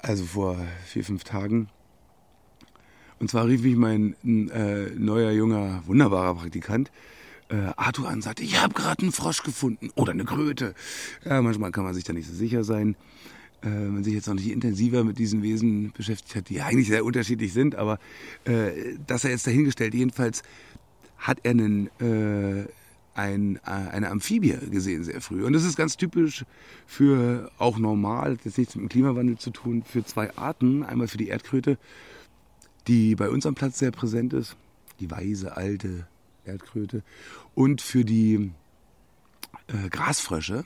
also 0.00 0.24
vor 0.24 0.56
vier, 0.86 1.04
fünf 1.04 1.22
Tagen. 1.22 1.68
Und 3.20 3.30
zwar 3.30 3.46
rief 3.46 3.62
mich 3.62 3.76
mein 3.76 4.16
äh, 4.24 4.90
neuer, 4.96 5.30
junger, 5.30 5.82
wunderbarer 5.86 6.34
Praktikant 6.34 6.90
äh, 7.50 7.72
Arthur 7.76 8.08
an 8.08 8.14
und 8.14 8.22
sagte, 8.22 8.42
ich 8.42 8.60
habe 8.60 8.74
gerade 8.74 9.02
einen 9.02 9.12
Frosch 9.12 9.42
gefunden 9.42 9.90
oder 9.94 10.12
eine 10.12 10.24
Kröte. 10.24 10.74
Ja, 11.24 11.40
manchmal 11.42 11.70
kann 11.70 11.84
man 11.84 11.94
sich 11.94 12.04
da 12.04 12.12
nicht 12.12 12.28
so 12.28 12.34
sicher 12.34 12.64
sein. 12.64 12.96
Äh, 13.62 13.68
man 13.68 14.04
sich 14.04 14.14
jetzt 14.14 14.26
noch 14.26 14.34
nicht 14.34 14.50
intensiver 14.50 15.04
mit 15.04 15.18
diesen 15.18 15.42
Wesen 15.42 15.92
beschäftigt 15.92 16.34
hat, 16.34 16.48
die 16.48 16.62
eigentlich 16.62 16.88
sehr 16.88 17.04
unterschiedlich 17.04 17.52
sind, 17.52 17.74
aber 17.74 17.98
äh, 18.44 18.96
das 19.06 19.24
er 19.24 19.30
jetzt 19.30 19.46
dahingestellt, 19.46 19.92
jedenfalls 19.92 20.42
hat 21.18 21.40
er 21.42 21.50
einen, 21.50 21.88
äh, 22.00 22.66
ein, 23.14 23.56
äh, 23.56 23.60
eine 23.70 24.10
Amphibie 24.10 24.56
gesehen 24.70 25.04
sehr 25.04 25.20
früh. 25.20 25.44
Und 25.44 25.52
das 25.52 25.64
ist 25.64 25.76
ganz 25.76 25.98
typisch 25.98 26.46
für 26.86 27.50
auch 27.58 27.78
normal, 27.78 28.38
das 28.38 28.52
hat 28.52 28.58
nichts 28.58 28.76
mit 28.76 28.84
dem 28.84 28.88
Klimawandel 28.88 29.36
zu 29.36 29.50
tun, 29.50 29.82
für 29.82 30.04
zwei 30.04 30.34
Arten. 30.36 30.82
Einmal 30.82 31.08
für 31.08 31.18
die 31.18 31.28
Erdkröte, 31.28 31.76
die 32.86 33.14
bei 33.14 33.28
uns 33.28 33.44
am 33.44 33.54
Platz 33.54 33.78
sehr 33.78 33.90
präsent 33.90 34.32
ist, 34.32 34.56
die 35.00 35.10
weise 35.10 35.56
alte 35.58 36.06
Erdkröte, 36.46 37.02
und 37.54 37.82
für 37.82 38.06
die 38.06 38.52
äh, 39.66 39.88
Grasfrösche, 39.90 40.64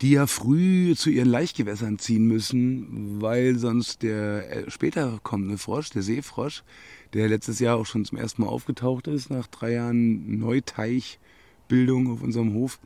die 0.00 0.12
ja 0.12 0.26
früh 0.26 0.94
zu 0.94 1.10
ihren 1.10 1.28
Laichgewässern 1.28 1.98
ziehen 1.98 2.26
müssen, 2.26 3.20
weil 3.20 3.56
sonst 3.58 4.02
der 4.02 4.66
äh, 4.66 4.70
später 4.70 5.20
kommende 5.22 5.58
Frosch, 5.58 5.90
der 5.90 6.02
Seefrosch, 6.02 6.62
der 7.12 7.28
letztes 7.28 7.58
Jahr 7.58 7.76
auch 7.76 7.86
schon 7.86 8.04
zum 8.04 8.16
ersten 8.16 8.42
Mal 8.42 8.48
aufgetaucht 8.48 9.08
ist, 9.08 9.30
nach 9.30 9.46
drei 9.46 9.72
Jahren 9.72 10.38
Neuteichbildung 10.38 12.10
auf 12.10 12.22
unserem 12.22 12.54
Hof, 12.54 12.78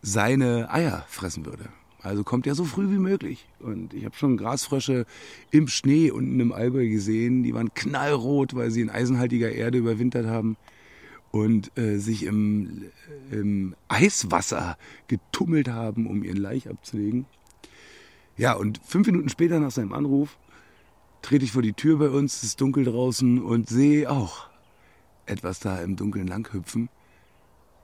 seine 0.00 0.72
Eier 0.72 1.04
fressen 1.08 1.46
würde. 1.46 1.68
Also 2.00 2.24
kommt 2.24 2.48
er 2.48 2.56
so 2.56 2.64
früh 2.64 2.90
wie 2.90 2.98
möglich. 2.98 3.46
Und 3.60 3.94
ich 3.94 4.04
habe 4.04 4.16
schon 4.16 4.36
Grasfrösche 4.36 5.06
im 5.52 5.68
Schnee 5.68 6.10
unten 6.10 6.40
im 6.40 6.50
Allgäu 6.50 6.88
gesehen. 6.88 7.44
Die 7.44 7.54
waren 7.54 7.72
knallrot, 7.74 8.56
weil 8.56 8.72
sie 8.72 8.80
in 8.80 8.90
eisenhaltiger 8.90 9.52
Erde 9.52 9.78
überwintert 9.78 10.26
haben 10.26 10.56
und 11.32 11.76
äh, 11.76 11.98
sich 11.98 12.24
im, 12.24 12.84
im 13.30 13.74
Eiswasser 13.88 14.76
getummelt 15.08 15.68
haben, 15.68 16.06
um 16.06 16.22
ihren 16.22 16.36
Laich 16.36 16.68
abzulegen. 16.68 17.26
Ja, 18.36 18.52
und 18.52 18.80
fünf 18.84 19.06
Minuten 19.06 19.28
später 19.28 19.58
nach 19.58 19.70
seinem 19.70 19.92
Anruf 19.92 20.38
trete 21.22 21.44
ich 21.44 21.52
vor 21.52 21.62
die 21.62 21.72
Tür 21.72 21.98
bei 21.98 22.10
uns, 22.10 22.36
es 22.36 22.42
ist 22.44 22.60
dunkel 22.60 22.84
draußen 22.84 23.42
und 23.42 23.68
sehe 23.68 24.10
auch 24.10 24.48
etwas 25.26 25.60
da 25.60 25.78
im 25.82 25.96
Dunkeln 25.96 26.26
langhüpfen. 26.26 26.88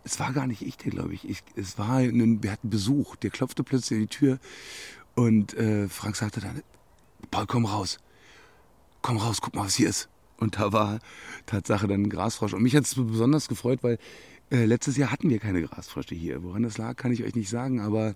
Es 0.05 0.21
war 0.21 0.33
gar 0.33 0.47
nicht 0.47 0.63
ich, 0.63 0.77
der 0.77 0.91
glaube 0.91 1.15
ich. 1.15 1.29
ich. 1.29 1.43
Es 1.57 1.79
war 1.79 1.97
ein, 1.97 2.43
wir 2.43 2.53
hatten 2.53 2.71
Besuch. 2.71 3.17
Der 3.17 3.31
klopfte 3.31 3.63
plötzlich 3.63 3.99
an 3.99 4.03
die 4.03 4.09
Tür 4.09 4.39
und 5.15 5.55
äh, 5.55 5.89
Frank 5.89 6.17
sagte 6.17 6.41
dann: 6.41 6.63
Paul, 7.31 7.47
komm 7.47 7.65
raus. 7.65 7.99
Komm 9.03 9.17
raus, 9.19 9.41
guck 9.41 9.55
mal, 9.55 9.65
was 9.65 9.77
hier 9.77 9.89
ist. 9.89 10.09
Und 10.39 10.59
da 10.59 10.73
war 10.73 11.01
Tatsache 11.47 11.87
dann 11.89 12.03
ein 12.03 12.11
Grasfrosch. 12.11 12.55
Und 12.55 12.63
mich 12.63 12.77
hat 12.77 12.85
es 12.85 12.95
besonders 12.95 13.49
gefreut, 13.49 13.81
weil 13.83 13.99
äh, 14.51 14.65
letztes 14.65 14.97
Jahr 14.97 15.11
hatten 15.11 15.29
wir 15.29 15.39
keine 15.39 15.63
Grasfrösche 15.63 16.15
hier. 16.15 16.43
Woran 16.43 16.63
das 16.63 16.79
lag, 16.79 16.97
kann 16.97 17.13
ich 17.13 17.25
euch 17.25 17.35
nicht 17.35 17.51
sagen, 17.51 17.81
aber 17.81 18.15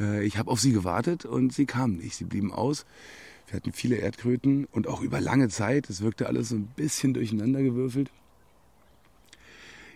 äh, 0.00 0.24
ich 0.24 0.38
habe 0.38 0.50
auf 0.50 0.60
sie 0.60 0.72
gewartet 0.72 1.24
und 1.24 1.52
sie 1.52 1.66
kamen 1.66 1.98
nicht. 1.98 2.16
Sie 2.16 2.24
blieben 2.24 2.52
aus. 2.52 2.86
Wir 3.46 3.56
hatten 3.56 3.72
viele 3.72 3.96
Erdkröten 3.96 4.66
und 4.72 4.88
auch 4.88 5.02
über 5.02 5.20
lange 5.20 5.48
Zeit. 5.48 5.88
Es 5.88 6.00
wirkte 6.00 6.26
alles 6.26 6.48
so 6.48 6.56
ein 6.56 6.66
bisschen 6.74 7.14
durcheinandergewürfelt. 7.14 8.10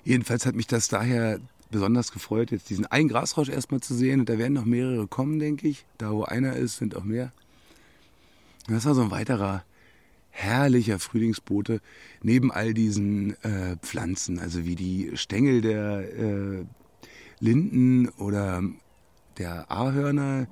Jedenfalls 0.04 0.46
hat 0.46 0.54
mich 0.54 0.66
das 0.66 0.88
daher 0.88 1.40
besonders 1.70 2.12
gefreut, 2.12 2.50
jetzt 2.50 2.70
diesen 2.70 2.86
einen 2.86 3.08
Grasfrosch 3.08 3.48
erstmal 3.48 3.80
zu 3.80 3.94
sehen. 3.94 4.20
Und 4.20 4.28
da 4.28 4.38
werden 4.38 4.54
noch 4.54 4.64
mehrere 4.64 5.06
kommen, 5.06 5.38
denke 5.38 5.68
ich. 5.68 5.84
Da, 5.98 6.12
wo 6.12 6.24
einer 6.24 6.54
ist, 6.54 6.76
sind 6.76 6.96
auch 6.96 7.04
mehr. 7.04 7.32
das 8.68 8.84
war 8.84 8.94
so 8.94 9.02
ein 9.02 9.10
weiterer 9.10 9.64
herrlicher 10.30 10.98
Frühlingsbote 10.98 11.80
neben 12.22 12.50
all 12.50 12.74
diesen 12.74 13.32
äh, 13.42 13.76
Pflanzen, 13.82 14.38
also 14.38 14.64
wie 14.64 14.76
die 14.76 15.12
Stängel 15.14 15.60
der 15.60 16.18
äh, 16.18 16.64
Linden 17.40 18.08
oder 18.10 18.62
der 19.38 19.70
Ahörner, 19.70 20.46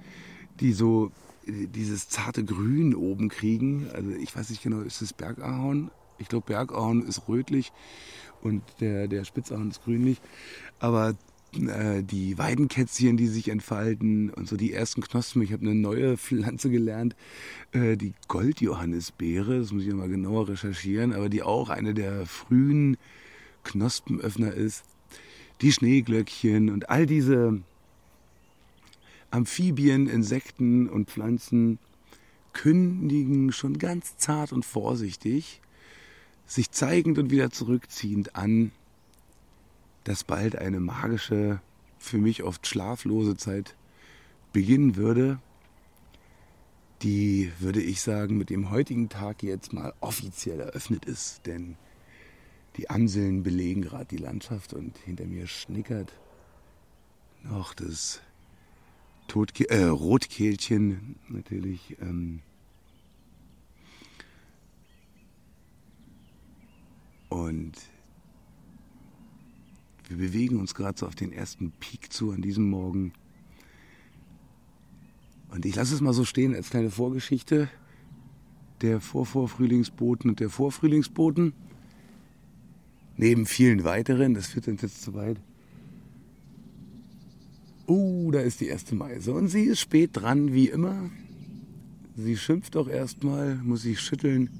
die 0.60 0.72
so 0.72 1.12
äh, 1.46 1.66
dieses 1.66 2.08
zarte 2.08 2.44
Grün 2.44 2.94
oben 2.94 3.28
kriegen. 3.28 3.88
Also 3.92 4.10
ich 4.10 4.34
weiß 4.34 4.50
nicht 4.50 4.62
genau, 4.62 4.80
ist 4.80 5.02
es 5.02 5.12
Bergahorn? 5.12 5.90
Ich 6.18 6.28
glaube, 6.28 6.46
Bergahorn 6.46 7.02
ist 7.02 7.28
rötlich 7.28 7.72
und 8.42 8.62
der, 8.80 9.06
der 9.08 9.24
Spitzahorn 9.24 9.70
ist 9.70 9.84
grünlich. 9.84 10.20
Aber 10.80 11.14
äh, 11.54 12.02
die 12.02 12.36
Weidenkätzchen, 12.36 13.16
die 13.16 13.26
sich 13.26 13.48
entfalten 13.48 14.30
und 14.30 14.48
so 14.48 14.56
die 14.56 14.72
ersten 14.72 15.00
Knospen. 15.00 15.42
Ich 15.42 15.52
habe 15.52 15.62
eine 15.62 15.74
neue 15.74 16.16
Pflanze 16.16 16.70
gelernt, 16.70 17.16
äh, 17.72 17.96
die 17.96 18.12
Goldjohannisbeere, 18.28 19.58
das 19.58 19.72
muss 19.72 19.84
ich 19.84 19.94
mal 19.94 20.08
genauer 20.08 20.48
recherchieren, 20.48 21.12
aber 21.12 21.28
die 21.28 21.42
auch 21.42 21.70
eine 21.70 21.94
der 21.94 22.26
frühen 22.26 22.96
Knospenöffner 23.64 24.52
ist. 24.52 24.84
Die 25.60 25.72
Schneeglöckchen 25.72 26.70
und 26.70 26.90
all 26.90 27.06
diese 27.06 27.60
Amphibien, 29.30 30.06
Insekten 30.06 30.88
und 30.88 31.10
Pflanzen 31.10 31.78
kündigen 32.52 33.52
schon 33.52 33.78
ganz 33.78 34.16
zart 34.16 34.52
und 34.52 34.64
vorsichtig, 34.64 35.60
sich 36.46 36.70
zeigend 36.70 37.18
und 37.18 37.30
wieder 37.30 37.50
zurückziehend 37.50 38.36
an, 38.36 38.70
dass 40.08 40.24
bald 40.24 40.56
eine 40.56 40.80
magische, 40.80 41.60
für 41.98 42.16
mich 42.16 42.42
oft 42.42 42.66
schlaflose 42.66 43.36
Zeit 43.36 43.76
beginnen 44.54 44.96
würde, 44.96 45.38
die, 47.02 47.52
würde 47.58 47.82
ich 47.82 48.00
sagen, 48.00 48.38
mit 48.38 48.48
dem 48.48 48.70
heutigen 48.70 49.10
Tag 49.10 49.42
jetzt 49.42 49.74
mal 49.74 49.92
offiziell 50.00 50.60
eröffnet 50.60 51.04
ist. 51.04 51.44
Denn 51.44 51.76
die 52.78 52.88
Amseln 52.88 53.42
belegen 53.42 53.82
gerade 53.82 54.06
die 54.06 54.16
Landschaft 54.16 54.72
und 54.72 54.96
hinter 54.96 55.26
mir 55.26 55.46
schnickert 55.46 56.10
noch 57.42 57.74
das 57.74 58.22
Totke 59.26 59.68
äh, 59.68 59.84
Rotkehlchen 59.84 61.16
natürlich. 61.28 61.98
Ähm, 62.00 62.40
und 67.28 67.74
wir 70.08 70.16
bewegen 70.16 70.58
uns 70.58 70.74
gerade 70.74 70.98
so 70.98 71.06
auf 71.06 71.14
den 71.14 71.32
ersten 71.32 71.70
Peak 71.72 72.12
zu 72.12 72.32
an 72.32 72.40
diesem 72.40 72.68
Morgen. 72.68 73.12
Und 75.50 75.66
ich 75.66 75.74
lasse 75.76 75.94
es 75.94 76.00
mal 76.00 76.14
so 76.14 76.24
stehen 76.24 76.54
als 76.54 76.70
kleine 76.70 76.90
Vorgeschichte 76.90 77.68
der 78.80 79.00
Vorvorfrühlingsboten 79.00 80.30
und 80.30 80.40
der 80.40 80.50
Vorfrühlingsboten. 80.50 81.52
Neben 83.16 83.46
vielen 83.46 83.84
weiteren, 83.84 84.34
das 84.34 84.46
führt 84.48 84.68
uns 84.68 84.82
jetzt 84.82 85.02
zu 85.02 85.14
weit. 85.14 85.38
Uh, 87.88 88.30
da 88.30 88.40
ist 88.40 88.60
die 88.60 88.66
erste 88.66 88.94
Meise. 88.94 89.32
Und 89.32 89.48
sie 89.48 89.64
ist 89.64 89.80
spät 89.80 90.10
dran, 90.12 90.52
wie 90.52 90.68
immer. 90.68 91.10
Sie 92.16 92.36
schimpft 92.36 92.76
auch 92.76 92.88
erstmal, 92.88 93.56
muss 93.56 93.82
sich 93.82 94.00
schütteln, 94.00 94.50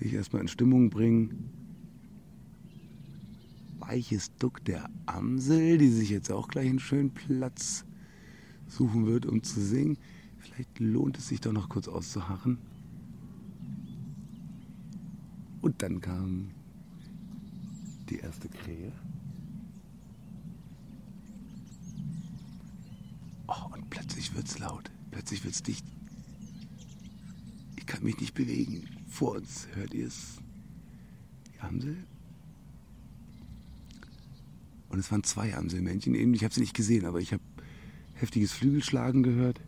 sich 0.00 0.14
erstmal 0.14 0.42
in 0.42 0.48
Stimmung 0.48 0.90
bringen. 0.90 1.50
Weiches 3.92 4.34
Duck 4.36 4.64
der 4.64 4.88
Amsel, 5.04 5.76
die 5.76 5.90
sich 5.90 6.08
jetzt 6.08 6.32
auch 6.32 6.48
gleich 6.48 6.66
einen 6.66 6.78
schönen 6.78 7.10
Platz 7.10 7.84
suchen 8.66 9.04
wird, 9.04 9.26
um 9.26 9.42
zu 9.42 9.60
singen. 9.60 9.98
Vielleicht 10.38 10.78
lohnt 10.78 11.18
es 11.18 11.28
sich 11.28 11.42
doch 11.42 11.52
noch 11.52 11.68
kurz 11.68 11.88
auszuharren. 11.88 12.56
Und 15.60 15.82
dann 15.82 16.00
kam 16.00 16.52
die 18.08 18.16
erste 18.16 18.48
Krähe. 18.48 18.92
Oh, 23.46 23.74
und 23.74 23.90
plötzlich 23.90 24.34
wird's 24.34 24.58
laut. 24.58 24.90
Plötzlich 25.10 25.44
wird's 25.44 25.62
dicht. 25.62 25.84
Ich 27.76 27.84
kann 27.84 28.02
mich 28.02 28.18
nicht 28.18 28.32
bewegen. 28.32 28.88
Vor 29.06 29.32
uns 29.32 29.68
hört 29.74 29.92
ihr 29.92 30.06
es. 30.06 30.38
Die 31.52 31.60
Amsel. 31.60 32.06
Und 34.92 34.98
es 34.98 35.10
waren 35.10 35.24
zwei 35.24 35.56
Amselmännchen. 35.56 36.14
Eben, 36.14 36.34
ich 36.34 36.44
habe 36.44 36.52
sie 36.52 36.60
nicht 36.60 36.76
gesehen, 36.76 37.06
aber 37.06 37.18
ich 37.18 37.32
habe 37.32 37.42
heftiges 38.14 38.52
Flügelschlagen 38.52 39.22
gehört. 39.22 39.58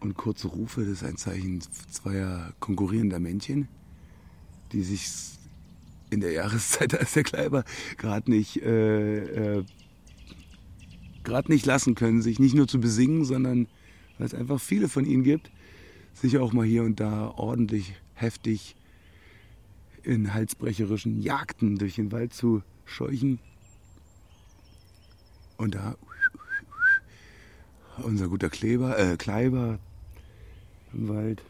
Und 0.00 0.14
kurze 0.16 0.48
Rufe, 0.48 0.80
das 0.80 0.94
ist 0.94 1.04
ein 1.04 1.16
Zeichen 1.16 1.62
zweier 1.90 2.52
konkurrierender 2.58 3.20
Männchen, 3.20 3.68
die 4.72 4.82
sich 4.82 5.08
in 6.10 6.20
der 6.20 6.32
Jahreszeit, 6.32 6.92
als 6.98 7.12
der 7.12 7.22
Kleiber 7.22 7.64
gerade 7.96 8.30
nicht, 8.30 8.60
äh, 8.62 9.58
äh, 9.58 9.64
nicht 11.46 11.66
lassen 11.66 11.94
können, 11.94 12.20
sich 12.20 12.40
nicht 12.40 12.54
nur 12.54 12.66
zu 12.66 12.80
besingen, 12.80 13.24
sondern 13.24 13.68
weil 14.18 14.26
es 14.26 14.34
einfach 14.34 14.60
viele 14.60 14.88
von 14.88 15.06
ihnen 15.06 15.22
gibt, 15.22 15.50
sich 16.12 16.38
auch 16.38 16.52
mal 16.52 16.66
hier 16.66 16.82
und 16.82 16.98
da 17.00 17.28
ordentlich 17.28 17.94
heftig 18.14 18.76
in 20.04 20.34
halsbrecherischen 20.34 21.20
Jagden 21.20 21.78
durch 21.78 21.96
den 21.96 22.12
Wald 22.12 22.32
zu 22.32 22.62
scheuchen. 22.84 23.38
Und 25.56 25.74
da 25.74 25.96
unser 28.02 28.28
guter 28.28 28.50
Kleber, 28.50 28.98
äh, 28.98 29.16
Kleiber 29.16 29.78
im 30.92 31.08
Wald. 31.08 31.42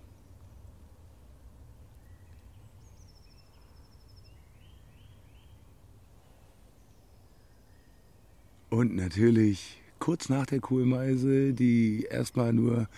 Und 8.69 8.97
natürlich 8.97 9.81
kurz 10.01 10.29
nach 10.29 10.47
der 10.47 10.61
Kohlmeise, 10.61 11.53
die 11.53 12.07
erstmal 12.11 12.53
nur 12.53 12.89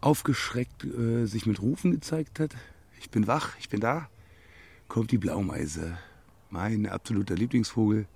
aufgeschreckt 0.00 0.84
äh, 0.84 1.26
sich 1.26 1.46
mit 1.46 1.60
Rufen 1.60 1.92
gezeigt 1.92 2.40
hat. 2.40 2.56
Ich 3.00 3.10
bin 3.10 3.26
wach, 3.26 3.56
ich 3.58 3.68
bin 3.68 3.80
da. 3.80 4.08
Kommt 4.88 5.10
die 5.10 5.18
Blaumeise, 5.18 5.98
mein 6.50 6.86
absoluter 6.86 7.34
Lieblingsvogel. 7.34 8.06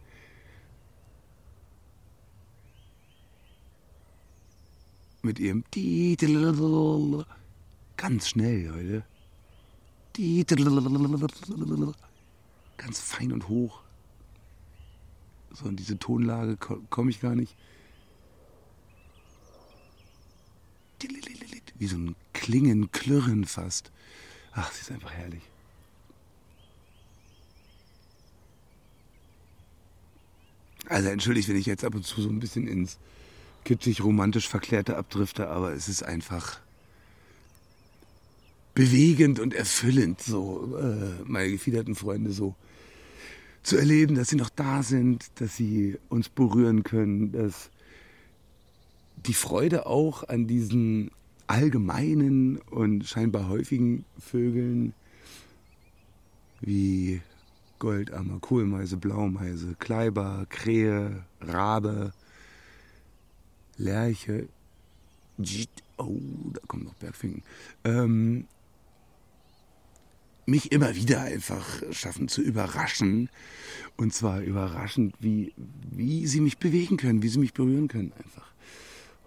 Mit 5.22 5.38
ihrem 5.40 5.64
ganz 7.96 8.28
schnell, 8.28 8.66
Leute. 8.66 9.04
Ganz 12.76 13.00
fein 13.00 13.32
und 13.32 13.48
hoch. 13.48 13.82
So 15.52 15.66
in 15.68 15.76
diese 15.76 15.98
Tonlage 15.98 16.56
komme 16.56 17.10
ich 17.10 17.20
gar 17.20 17.34
nicht. 17.34 17.56
Wie 21.78 21.86
so 21.86 21.96
ein 21.96 22.16
Klingen, 22.32 22.90
Klirren 22.90 23.44
fast. 23.44 23.92
Ach, 24.52 24.72
sie 24.72 24.80
ist 24.80 24.90
einfach 24.90 25.12
herrlich. 25.12 25.42
Also 30.88 31.08
entschuldigt, 31.08 31.48
wenn 31.48 31.56
ich 31.56 31.66
jetzt 31.66 31.84
ab 31.84 31.94
und 31.94 32.04
zu 32.04 32.22
so 32.22 32.28
ein 32.28 32.40
bisschen 32.40 32.66
ins 32.66 32.98
kitschig 33.64 34.02
romantisch 34.02 34.48
verklärte 34.48 34.96
abdrifte, 34.96 35.48
aber 35.48 35.72
es 35.74 35.88
ist 35.88 36.02
einfach 36.02 36.60
bewegend 38.74 39.40
und 39.40 39.54
erfüllend, 39.54 40.20
so 40.20 40.78
äh, 40.80 41.22
meine 41.24 41.50
gefiederten 41.50 41.94
Freunde 41.94 42.32
so 42.32 42.54
zu 43.62 43.76
erleben, 43.76 44.14
dass 44.14 44.28
sie 44.28 44.36
noch 44.36 44.50
da 44.50 44.82
sind, 44.82 45.26
dass 45.40 45.56
sie 45.56 45.98
uns 46.08 46.28
berühren 46.28 46.84
können, 46.84 47.32
dass 47.32 47.70
die 49.26 49.34
Freude 49.34 49.86
auch 49.86 50.28
an 50.28 50.46
diesen 50.46 51.10
allgemeinen 51.48 52.58
und 52.58 53.04
scheinbar 53.04 53.48
häufigen 53.48 54.04
Vögeln 54.18 54.94
wie 56.60 57.20
Goldammer, 57.78 58.40
Kohlmeise, 58.40 58.96
Blaumeise, 58.96 59.74
Kleiber, 59.78 60.46
Krähe, 60.48 61.24
Rabe, 61.40 62.12
Lerche, 63.76 64.48
oh, 65.98 66.20
da 66.52 66.60
kommen 66.66 66.84
noch 66.84 66.94
Bergfinken, 66.94 67.42
ähm, 67.84 68.46
mich 70.48 70.72
immer 70.72 70.94
wieder 70.96 71.20
einfach 71.20 71.82
schaffen 71.92 72.28
zu 72.28 72.40
überraschen. 72.40 73.28
Und 73.96 74.14
zwar 74.14 74.40
überraschend, 74.40 75.14
wie, 75.20 75.52
wie 75.90 76.26
sie 76.26 76.40
mich 76.40 76.58
bewegen 76.58 76.96
können, 76.96 77.22
wie 77.22 77.28
sie 77.28 77.38
mich 77.38 77.52
berühren 77.52 77.88
können 77.88 78.12
einfach. 78.16 78.50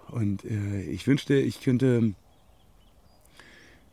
Und 0.08 0.44
äh, 0.46 0.82
ich 0.82 1.06
wünschte, 1.08 1.36
ich 1.36 1.62
könnte 1.62 2.16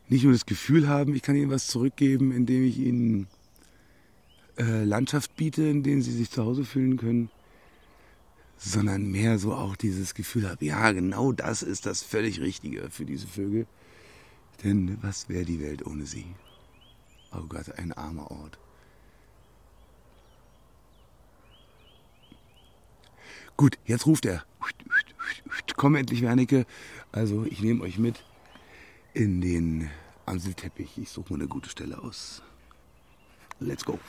nicht 0.09 0.23
nur 0.23 0.33
das 0.33 0.47
Gefühl 0.47 0.87
haben, 0.87 1.13
ich 1.15 1.21
kann 1.21 1.35
ihnen 1.35 1.51
was 1.51 1.67
zurückgeben, 1.67 2.31
indem 2.31 2.65
ich 2.65 2.79
ihnen 2.79 3.27
äh, 4.59 4.83
Landschaft 4.83 5.35
biete, 5.35 5.63
in 5.63 5.83
denen 5.83 6.01
sie 6.01 6.11
sich 6.11 6.29
zu 6.29 6.43
Hause 6.43 6.65
fühlen 6.65 6.97
können, 6.97 7.31
sondern 8.57 9.09
mehr 9.09 9.39
so 9.39 9.53
auch 9.53 9.75
dieses 9.75 10.13
Gefühl 10.13 10.49
habe, 10.49 10.65
ja, 10.65 10.91
genau 10.91 11.31
das 11.31 11.63
ist 11.63 11.85
das 11.85 12.03
völlig 12.03 12.41
Richtige 12.41 12.89
für 12.89 13.05
diese 13.05 13.27
Vögel. 13.27 13.65
Denn 14.63 14.97
was 15.01 15.29
wäre 15.29 15.45
die 15.45 15.61
Welt 15.61 15.85
ohne 15.85 16.05
sie? 16.05 16.25
Oh 17.31 17.43
Gott, 17.47 17.71
ein 17.77 17.93
armer 17.93 18.29
Ort. 18.31 18.59
Gut, 23.55 23.77
jetzt 23.85 24.05
ruft 24.05 24.25
er. 24.25 24.43
Komm 25.75 25.95
endlich, 25.95 26.21
Wernicke. 26.21 26.65
Also, 27.11 27.45
ich 27.45 27.61
nehme 27.61 27.83
euch 27.83 27.97
mit 27.97 28.23
in 29.13 29.41
den 29.41 29.89
Amselteppich. 30.25 30.97
Ich 30.97 31.09
suche 31.09 31.33
mir 31.33 31.39
eine 31.39 31.47
gute 31.47 31.69
Stelle 31.69 32.01
aus. 32.01 32.41
Let's 33.59 33.85
go. 33.85 33.99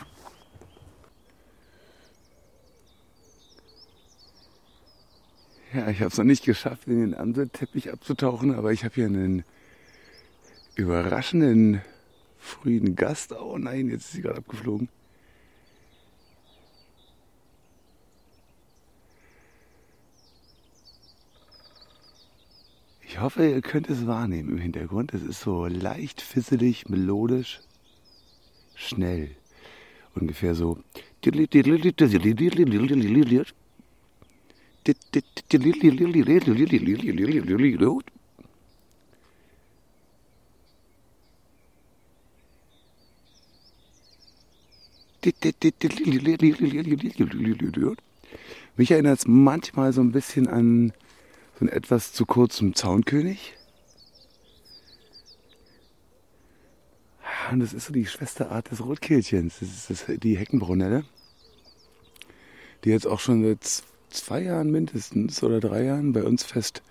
Ja, 5.73 5.89
ich 5.89 6.01
habe 6.01 6.09
es 6.09 6.19
noch 6.19 6.25
nicht 6.25 6.45
geschafft, 6.45 6.89
in 6.89 7.01
den 7.01 7.15
Amselteppich 7.15 7.93
abzutauchen, 7.93 8.53
aber 8.53 8.73
ich 8.73 8.85
habe 8.85 8.95
hier 8.97 9.07
einen 9.07 9.45
überraschenden 10.75 11.81
frühen 12.39 12.97
Gast. 12.97 13.33
Oh 13.33 13.57
nein, 13.57 13.89
jetzt 13.89 14.07
ist 14.07 14.13
sie 14.13 14.23
gerade 14.23 14.39
abgeflogen. 14.39 14.89
Ich 23.03 23.21
hoffe, 23.21 23.47
ihr 23.47 23.61
könnt 23.61 23.89
es 23.91 24.09
wahrnehmen 24.09 24.51
im 24.51 24.59
Hintergrund. 24.59 25.15
Es 25.15 25.23
ist 25.23 25.41
so 25.41 25.67
leicht 25.67 26.21
fisselig, 26.21 26.89
melodisch, 26.89 27.61
schnell. 28.75 29.31
Ungefähr 30.17 30.57
so. 30.57 30.79
Mich 48.77 48.91
erinnert 48.91 49.19
es 49.19 49.27
manchmal 49.27 49.93
so 49.93 50.01
ein 50.01 50.13
bisschen 50.13 50.47
an 50.47 50.93
so 51.59 51.67
einen 51.67 51.69
etwas 51.69 52.13
zu 52.13 52.25
kurzem 52.25 52.75
Zaunkönig. 52.75 53.55
Und 57.51 57.61
das 57.61 57.75
ist 57.75 57.87
so 57.87 57.93
die 57.93 58.07
Schwesterart 58.07 58.71
des 58.71 58.83
Rotkehlchens. 58.83 59.59
Das 59.61 59.91
ist 59.91 60.23
die 60.23 60.39
Heckenbrunelle, 60.39 61.05
die 62.85 62.91
jetzt 62.91 63.07
auch 63.07 63.21
schon 63.21 63.43
seit 63.43 63.83
zwei 64.11 64.43
Jahren 64.43 64.71
mindestens 64.71 65.43
oder 65.43 65.61
drei 65.61 65.85
Jahren 65.85 66.13
bei 66.13 66.23
uns 66.23 66.43
fest 66.43 66.83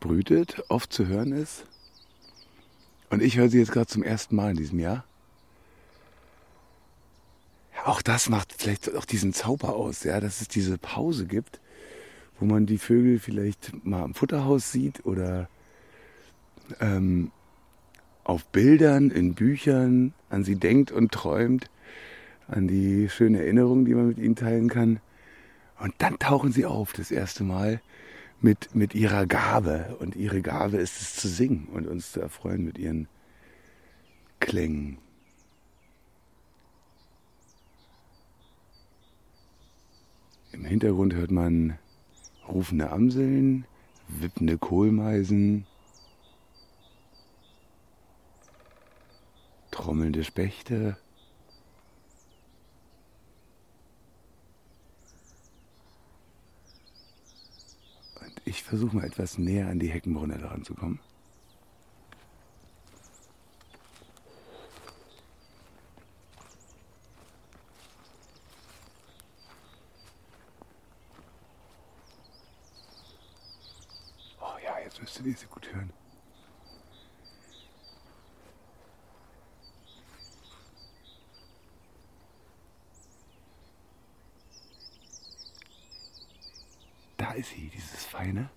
brütet, 0.00 0.62
oft 0.68 0.92
zu 0.92 1.06
hören 1.06 1.32
ist. 1.32 1.64
Und 3.10 3.22
ich 3.22 3.36
höre 3.36 3.48
sie 3.48 3.58
jetzt 3.58 3.72
gerade 3.72 3.86
zum 3.86 4.02
ersten 4.02 4.36
Mal 4.36 4.50
in 4.50 4.56
diesem 4.56 4.78
Jahr. 4.78 5.04
Auch 7.84 8.02
das 8.02 8.28
macht 8.28 8.52
vielleicht 8.56 8.94
auch 8.96 9.04
diesen 9.04 9.32
Zauber 9.32 9.76
aus, 9.76 10.02
ja, 10.02 10.18
dass 10.18 10.40
es 10.40 10.48
diese 10.48 10.76
Pause 10.76 11.26
gibt, 11.26 11.60
wo 12.40 12.44
man 12.44 12.66
die 12.66 12.78
Vögel 12.78 13.20
vielleicht 13.20 13.84
mal 13.84 14.02
am 14.02 14.14
Futterhaus 14.14 14.72
sieht 14.72 15.06
oder 15.06 15.48
ähm, 16.80 17.30
auf 18.24 18.44
Bildern, 18.46 19.10
in 19.10 19.34
Büchern 19.34 20.14
an 20.30 20.42
sie 20.42 20.56
denkt 20.56 20.90
und 20.90 21.12
träumt, 21.12 21.70
an 22.48 22.66
die 22.66 23.08
schönen 23.08 23.36
Erinnerungen, 23.36 23.84
die 23.84 23.94
man 23.94 24.08
mit 24.08 24.18
ihnen 24.18 24.34
teilen 24.34 24.68
kann. 24.68 25.00
Und 25.78 25.94
dann 25.98 26.18
tauchen 26.18 26.52
sie 26.52 26.64
auf 26.64 26.92
das 26.92 27.10
erste 27.10 27.44
Mal 27.44 27.80
mit, 28.40 28.74
mit 28.74 28.94
ihrer 28.94 29.26
Gabe. 29.26 29.96
Und 29.98 30.16
ihre 30.16 30.42
Gabe 30.42 30.78
ist 30.78 31.00
es 31.00 31.16
zu 31.16 31.28
singen 31.28 31.68
und 31.72 31.86
uns 31.86 32.12
zu 32.12 32.20
erfreuen 32.20 32.64
mit 32.64 32.78
ihren 32.78 33.08
Klängen. 34.40 34.98
Im 40.52 40.64
Hintergrund 40.64 41.14
hört 41.14 41.30
man 41.30 41.78
rufende 42.48 42.90
Amseln, 42.90 43.66
wippende 44.08 44.56
Kohlmeisen, 44.56 45.66
trommelnde 49.70 50.24
Spechte. 50.24 50.96
Versuche 58.66 58.96
mal 58.96 59.04
etwas 59.04 59.38
näher 59.38 59.68
an 59.68 59.78
die 59.78 59.86
Heckenbrunelle 59.86 60.50
ranzukommen. 60.50 60.98
Oh 74.40 74.44
ja, 74.64 74.80
jetzt 74.82 75.00
müsstet 75.00 75.26
ihr 75.26 75.36
sie 75.36 75.46
gut 75.46 75.72
hören. 75.72 75.92
Da 87.16 87.32
ist 87.32 87.50
sie, 87.50 87.68
dieses 87.68 88.04
feine. 88.04 88.50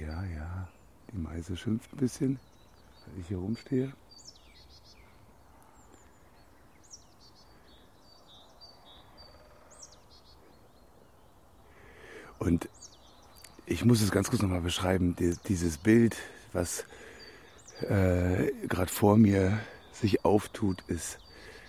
Ja, 0.00 0.24
ja, 0.24 0.68
die 1.12 1.18
Meise 1.18 1.58
schimpft 1.58 1.92
ein 1.92 1.98
bisschen, 1.98 2.38
weil 3.04 3.20
ich 3.20 3.28
hier 3.28 3.36
rumstehe. 3.36 3.92
Und 12.38 12.70
ich 13.66 13.84
muss 13.84 14.00
es 14.00 14.10
ganz 14.10 14.30
kurz 14.30 14.40
nochmal 14.40 14.62
beschreiben, 14.62 15.14
dieses 15.46 15.76
Bild, 15.76 16.16
was 16.54 16.86
äh, 17.82 18.52
gerade 18.68 18.90
vor 18.90 19.18
mir 19.18 19.60
sich 19.92 20.24
auftut, 20.24 20.82
ist 20.86 21.18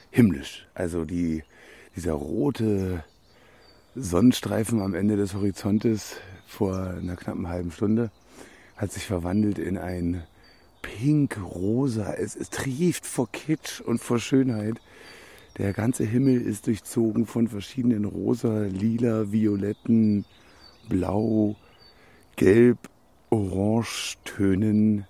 himmlisch. 0.09 0.69
Also 0.73 1.03
die, 1.03 1.43
dieser 1.97 2.13
rote 2.13 3.03
Sonnenstreifen 3.93 4.81
am 4.81 4.93
Ende 4.93 5.17
des 5.17 5.33
Horizontes 5.33 6.15
vor 6.47 6.77
einer 6.77 7.17
knappen 7.17 7.49
halben 7.49 7.71
Stunde 7.71 8.09
hat 8.81 8.91
sich 8.91 9.05
verwandelt 9.05 9.59
in 9.59 9.77
ein 9.77 10.23
pink-rosa. 10.81 12.13
Es, 12.13 12.35
es 12.35 12.49
trieft 12.49 13.05
vor 13.05 13.31
Kitsch 13.31 13.79
und 13.79 13.99
vor 13.99 14.17
Schönheit. 14.17 14.81
Der 15.59 15.71
ganze 15.71 16.03
Himmel 16.03 16.41
ist 16.41 16.65
durchzogen 16.65 17.27
von 17.27 17.47
verschiedenen 17.47 18.05
rosa, 18.05 18.63
lila, 18.63 19.31
violetten, 19.31 20.25
blau, 20.89 21.55
gelb, 22.37 22.79
orange 23.29 24.17
Tönen 24.25 25.05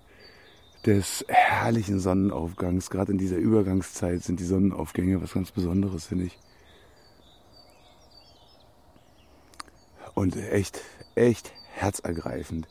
des 0.84 1.24
herrlichen 1.28 1.98
Sonnenaufgangs. 1.98 2.90
Gerade 2.90 3.12
in 3.12 3.18
dieser 3.18 3.38
Übergangszeit 3.38 4.22
sind 4.22 4.38
die 4.38 4.44
Sonnenaufgänge 4.44 5.22
was 5.22 5.32
ganz 5.32 5.50
Besonderes, 5.50 6.04
finde 6.04 6.26
ich. 6.26 6.38
Und 10.12 10.36
echt, 10.36 10.82
echt 11.14 11.54
herzergreifend. 11.74 12.68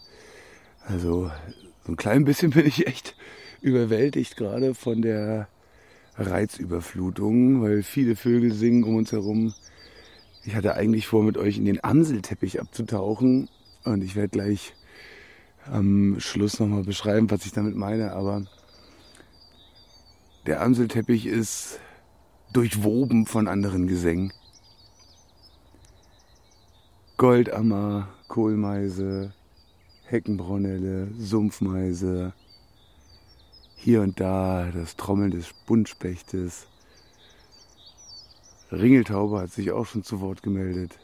Also 0.87 1.31
so 1.85 1.91
ein 1.91 1.97
klein 1.97 2.25
bisschen 2.25 2.51
bin 2.51 2.65
ich 2.65 2.87
echt 2.87 3.15
überwältigt 3.61 4.35
gerade 4.37 4.73
von 4.73 5.01
der 5.01 5.47
Reizüberflutung, 6.15 7.61
weil 7.61 7.83
viele 7.83 8.15
Vögel 8.15 8.51
singen 8.51 8.83
um 8.83 8.95
uns 8.95 9.11
herum. 9.11 9.53
Ich 10.43 10.55
hatte 10.55 10.75
eigentlich 10.75 11.07
vor, 11.07 11.23
mit 11.23 11.37
euch 11.37 11.57
in 11.57 11.65
den 11.65 11.83
Amselteppich 11.83 12.59
abzutauchen 12.59 13.49
und 13.83 14.03
ich 14.03 14.15
werde 14.15 14.29
gleich 14.29 14.73
am 15.65 16.19
Schluss 16.19 16.59
nochmal 16.59 16.83
beschreiben, 16.83 17.29
was 17.29 17.45
ich 17.45 17.53
damit 17.53 17.75
meine, 17.75 18.13
aber 18.13 18.45
der 20.47 20.61
Amselteppich 20.61 21.27
ist 21.27 21.79
durchwoben 22.51 23.27
von 23.27 23.47
anderen 23.47 23.87
Gesängen. 23.87 24.33
Goldammer, 27.17 28.09
Kohlmeise, 28.27 29.33
Heckenbraunelle, 30.11 31.07
Sumpfmeise, 31.17 32.33
hier 33.77 34.01
und 34.01 34.19
da 34.19 34.69
das 34.71 34.97
Trommeln 34.97 35.31
des 35.31 35.53
Buntspechtes. 35.65 36.67
Ringeltaube 38.73 39.39
hat 39.39 39.51
sich 39.51 39.71
auch 39.71 39.85
schon 39.85 40.03
zu 40.03 40.19
Wort 40.19 40.43
gemeldet. 40.43 40.99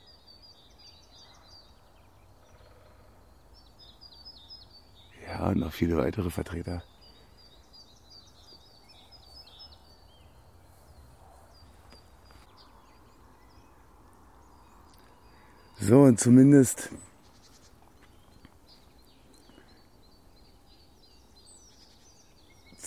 Ja, 5.25 5.47
und 5.47 5.59
noch 5.59 5.71
viele 5.71 5.95
weitere 5.95 6.29
Vertreter. 6.29 6.83
So, 15.79 16.01
und 16.01 16.19
zumindest 16.19 16.89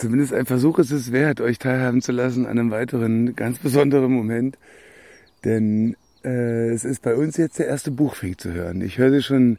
zumindest 0.01 0.33
ein 0.33 0.47
Versuch 0.47 0.79
ist 0.79 0.91
es 0.91 1.13
wert, 1.13 1.41
euch 1.41 1.59
teilhaben 1.59 2.01
zu 2.01 2.13
lassen 2.13 2.47
an 2.47 2.59
einem 2.59 2.71
weiteren 2.71 3.37
ganz 3.37 3.59
besonderen 3.59 4.13
Moment. 4.13 4.59
Denn 5.45 5.97
äh, 6.25 6.71
es 6.71 6.85
ist 6.85 7.03
bei 7.03 7.15
uns 7.15 7.37
jetzt 7.37 7.59
der 7.59 7.67
erste 7.67 7.91
Buchfink 7.91 8.41
zu 8.41 8.53
hören. 8.53 8.81
Ich 8.81 8.99
höre 8.99 9.11
sie 9.11 9.23
schon 9.23 9.59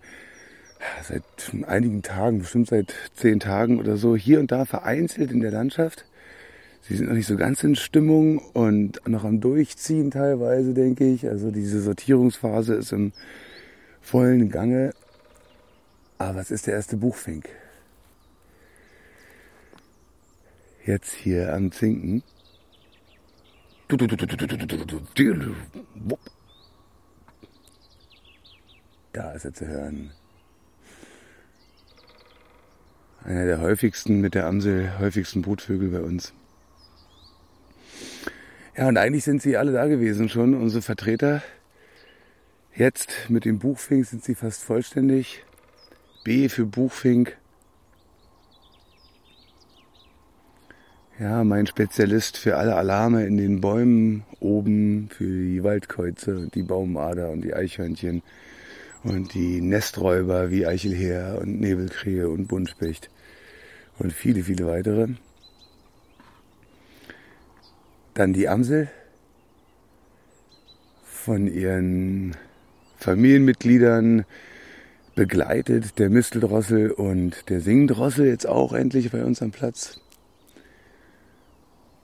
seit 1.03 1.23
einigen 1.67 2.01
Tagen, 2.01 2.39
bestimmt 2.39 2.69
seit 2.69 2.93
zehn 3.15 3.39
Tagen 3.39 3.79
oder 3.79 3.97
so, 3.97 4.15
hier 4.15 4.39
und 4.39 4.51
da 4.51 4.65
vereinzelt 4.65 5.31
in 5.31 5.41
der 5.41 5.51
Landschaft. 5.51 6.05
Sie 6.81 6.95
sind 6.95 7.07
noch 7.07 7.15
nicht 7.15 7.27
so 7.27 7.37
ganz 7.37 7.63
in 7.63 7.75
Stimmung 7.75 8.39
und 8.39 9.07
noch 9.07 9.23
am 9.23 9.39
Durchziehen 9.39 10.09
teilweise, 10.09 10.73
denke 10.73 11.05
ich. 11.05 11.27
Also 11.27 11.51
diese 11.51 11.81
Sortierungsphase 11.81 12.73
ist 12.73 12.91
im 12.91 13.13
vollen 14.01 14.49
Gange. 14.49 14.91
Aber 16.17 16.39
es 16.39 16.49
ist 16.49 16.65
der 16.65 16.73
erste 16.73 16.97
Buchfink. 16.97 17.47
Jetzt 20.85 21.13
hier 21.13 21.53
am 21.53 21.71
Zinken. 21.71 22.23
Da 29.13 29.31
ist 29.33 29.45
er 29.45 29.53
zu 29.53 29.67
hören. 29.67 30.11
Einer 33.23 33.45
der 33.45 33.61
häufigsten 33.61 34.21
mit 34.21 34.33
der 34.33 34.47
Amsel, 34.47 34.97
häufigsten 34.97 35.43
Brutvögel 35.43 35.89
bei 35.89 36.01
uns. 36.01 36.33
Ja, 38.75 38.87
und 38.87 38.97
eigentlich 38.97 39.23
sind 39.23 39.43
sie 39.43 39.57
alle 39.57 39.73
da 39.73 39.85
gewesen 39.85 40.29
schon, 40.29 40.55
unsere 40.55 40.81
Vertreter. 40.81 41.43
Jetzt 42.73 43.29
mit 43.29 43.45
dem 43.45 43.59
Buchfink 43.59 44.07
sind 44.07 44.23
sie 44.23 44.33
fast 44.33 44.63
vollständig. 44.63 45.43
B 46.23 46.49
für 46.49 46.65
Buchfink. 46.65 47.37
Ja, 51.21 51.43
mein 51.43 51.67
Spezialist 51.67 52.37
für 52.37 52.57
alle 52.57 52.75
Alarme 52.75 53.27
in 53.27 53.37
den 53.37 53.61
Bäumen 53.61 54.23
oben, 54.39 55.07
für 55.09 55.25
die 55.25 55.63
Waldkäuze, 55.63 56.47
die 56.51 56.63
Baumader 56.63 57.29
und 57.29 57.41
die 57.41 57.53
Eichhörnchen 57.53 58.23
und 59.03 59.35
die 59.35 59.61
Nesträuber 59.61 60.49
wie 60.49 60.65
Eichelheer 60.65 61.37
und 61.39 61.59
Nebelkrähe 61.59 62.27
und 62.27 62.47
Buntspecht 62.47 63.11
und 63.99 64.11
viele, 64.11 64.43
viele 64.43 64.65
weitere. 64.65 65.09
Dann 68.15 68.33
die 68.33 68.49
Amsel 68.49 68.89
von 71.03 71.45
ihren 71.45 72.35
Familienmitgliedern 72.97 74.25
begleitet, 75.13 75.99
der 75.99 76.09
Misteldrossel 76.09 76.89
und 76.89 77.47
der 77.49 77.61
Singdrossel 77.61 78.25
jetzt 78.25 78.47
auch 78.47 78.73
endlich 78.73 79.11
bei 79.11 79.23
uns 79.23 79.43
am 79.43 79.51
Platz. 79.51 80.00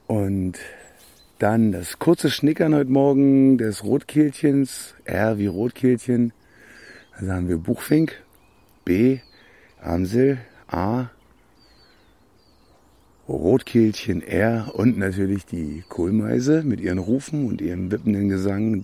Und 0.08 0.58
dann 1.38 1.74
das 1.74 2.00
kurze 2.00 2.32
Schnickern 2.32 2.74
heute 2.74 2.90
Morgen 2.90 3.58
des 3.58 3.84
Rotkehlchens, 3.84 4.96
R 5.04 5.38
wie 5.38 5.48
Rotkehlchen. 5.48 6.32
Also 7.12 7.34
haben 7.34 7.50
wir 7.50 7.58
Buchfink, 7.58 8.14
B, 8.86 9.20
Amsel, 9.82 10.38
A, 10.68 11.10
Rotkehlchen 13.28 14.22
R 14.22 14.72
und 14.76 14.98
natürlich 14.98 15.46
die 15.46 15.84
Kohlmeise 15.90 16.64
mit 16.64 16.80
ihren 16.80 17.00
Rufen 17.00 17.46
und 17.46 17.60
ihrem 17.60 17.92
wippenden 17.92 18.30
Gesang 18.30 18.82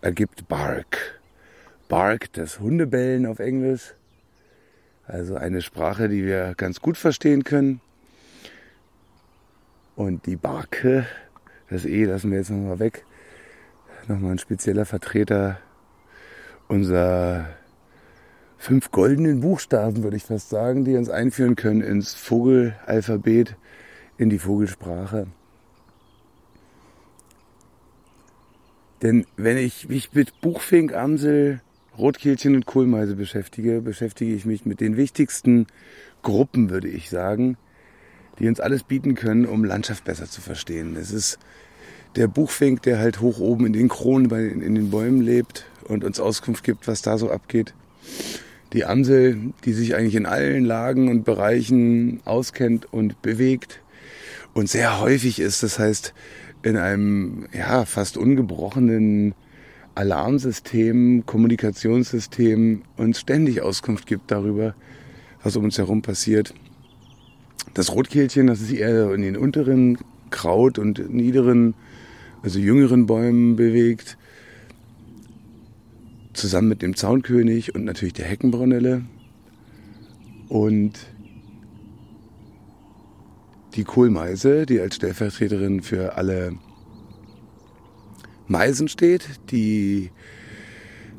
ergibt 0.00 0.46
Bark. 0.46 1.20
Bark, 1.88 2.32
das 2.34 2.60
Hundebellen 2.60 3.26
auf 3.26 3.40
Englisch. 3.40 3.94
Also 5.04 5.34
eine 5.34 5.62
Sprache, 5.62 6.08
die 6.08 6.24
wir 6.24 6.54
ganz 6.56 6.80
gut 6.80 6.96
verstehen 6.96 7.42
können. 7.42 7.80
Und 9.96 10.26
die 10.26 10.36
Barke, 10.36 11.06
das 11.70 11.86
E 11.86 12.04
lassen 12.04 12.30
wir 12.30 12.38
jetzt 12.38 12.50
nochmal 12.50 12.78
weg. 12.78 13.06
Nochmal 14.06 14.32
ein 14.32 14.38
spezieller 14.38 14.84
Vertreter 14.84 15.58
unserer 16.68 17.46
fünf 18.58 18.90
goldenen 18.90 19.40
Buchstaben, 19.40 20.02
würde 20.02 20.18
ich 20.18 20.24
fast 20.24 20.50
sagen, 20.50 20.84
die 20.84 20.96
uns 20.96 21.08
einführen 21.08 21.56
können 21.56 21.80
ins 21.80 22.14
Vogelalphabet, 22.14 23.56
in 24.18 24.28
die 24.28 24.38
Vogelsprache. 24.38 25.28
Denn 29.00 29.26
wenn 29.36 29.56
ich 29.56 29.88
mich 29.88 30.12
mit 30.12 30.40
Buchfink, 30.42 30.94
Amsel, 30.94 31.62
Rotkehlchen 31.96 32.54
und 32.54 32.66
Kohlmeise 32.66 33.16
beschäftige, 33.16 33.80
beschäftige 33.80 34.34
ich 34.34 34.44
mich 34.44 34.66
mit 34.66 34.80
den 34.80 34.98
wichtigsten 34.98 35.66
Gruppen, 36.22 36.68
würde 36.68 36.88
ich 36.88 37.08
sagen, 37.08 37.56
die 38.38 38.48
uns 38.48 38.60
alles 38.60 38.82
bieten 38.82 39.14
können, 39.14 39.46
um 39.46 39.64
Landschaft 39.64 40.04
besser 40.04 40.28
zu 40.28 40.40
verstehen. 40.40 40.96
Es 40.96 41.12
ist 41.12 41.38
der 42.16 42.28
Buchfink, 42.28 42.82
der 42.82 42.98
halt 42.98 43.20
hoch 43.20 43.38
oben 43.38 43.66
in 43.66 43.72
den 43.72 43.88
Kronen, 43.88 44.30
in 44.62 44.74
den 44.74 44.90
Bäumen 44.90 45.20
lebt 45.20 45.66
und 45.84 46.04
uns 46.04 46.20
Auskunft 46.20 46.64
gibt, 46.64 46.88
was 46.88 47.02
da 47.02 47.18
so 47.18 47.30
abgeht. 47.30 47.74
Die 48.72 48.84
Amsel, 48.84 49.52
die 49.64 49.72
sich 49.72 49.94
eigentlich 49.94 50.16
in 50.16 50.26
allen 50.26 50.64
Lagen 50.64 51.08
und 51.08 51.24
Bereichen 51.24 52.20
auskennt 52.24 52.92
und 52.92 53.22
bewegt 53.22 53.80
und 54.54 54.68
sehr 54.68 55.00
häufig 55.00 55.38
ist. 55.38 55.62
Das 55.62 55.78
heißt, 55.78 56.14
in 56.62 56.76
einem 56.76 57.46
ja, 57.52 57.84
fast 57.84 58.16
ungebrochenen 58.16 59.34
Alarmsystem, 59.94 61.24
Kommunikationssystem 61.24 62.82
uns 62.96 63.20
ständig 63.20 63.62
Auskunft 63.62 64.06
gibt 64.06 64.30
darüber, 64.30 64.74
was 65.42 65.56
um 65.56 65.64
uns 65.64 65.78
herum 65.78 66.02
passiert. 66.02 66.52
Das 67.74 67.92
Rotkehlchen, 67.92 68.46
das 68.46 68.60
sich 68.60 68.80
eher 68.80 69.12
in 69.12 69.22
den 69.22 69.36
unteren 69.36 69.98
Kraut- 70.30 70.78
und 70.78 71.12
niederen, 71.12 71.74
also 72.42 72.58
jüngeren 72.58 73.06
Bäumen 73.06 73.56
bewegt, 73.56 74.16
zusammen 76.32 76.68
mit 76.68 76.82
dem 76.82 76.96
Zaunkönig 76.96 77.74
und 77.74 77.84
natürlich 77.84 78.14
der 78.14 78.26
Heckenbrunelle. 78.26 79.02
Und 80.48 80.92
die 83.74 83.84
Kohlmeise, 83.84 84.64
die 84.64 84.80
als 84.80 84.96
Stellvertreterin 84.96 85.82
für 85.82 86.16
alle 86.16 86.54
Meisen 88.48 88.88
steht, 88.88 89.28
die 89.50 90.10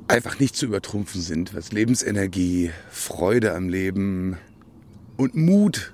einfach 0.07 0.39
nicht 0.39 0.55
zu 0.55 0.65
übertrumpfen 0.65 1.21
sind, 1.21 1.53
was 1.53 1.71
Lebensenergie, 1.71 2.71
Freude 2.89 3.53
am 3.53 3.69
Leben 3.69 4.37
und 5.17 5.35
Mut 5.35 5.93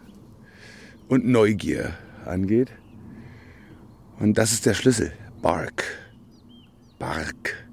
und 1.08 1.26
Neugier 1.26 1.94
angeht. 2.26 2.72
Und 4.20 4.38
das 4.38 4.52
ist 4.52 4.66
der 4.66 4.74
Schlüssel. 4.74 5.12
Bark. 5.42 5.84
Bark. 7.00 7.68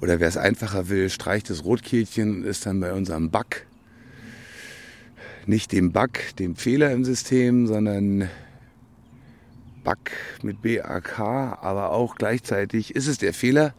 Oder 0.00 0.20
wer 0.20 0.28
es 0.28 0.36
einfacher 0.36 0.88
will, 0.88 1.10
streicht 1.10 1.50
das 1.50 1.64
Rotkehlchen 1.64 2.36
und 2.36 2.44
ist 2.44 2.66
dann 2.66 2.80
bei 2.80 2.92
unserem 2.92 3.30
Back. 3.30 3.66
Nicht 5.46 5.72
dem 5.72 5.92
Bug, 5.92 6.10
dem 6.38 6.56
Fehler 6.56 6.92
im 6.92 7.04
System, 7.04 7.66
sondern 7.66 8.28
Bug 9.84 9.98
mit 10.42 10.62
BAK, 10.62 11.18
aber 11.18 11.92
auch 11.92 12.16
gleichzeitig 12.16 12.96
ist 12.96 13.06
es 13.06 13.18
der 13.18 13.32
Fehler, 13.32 13.74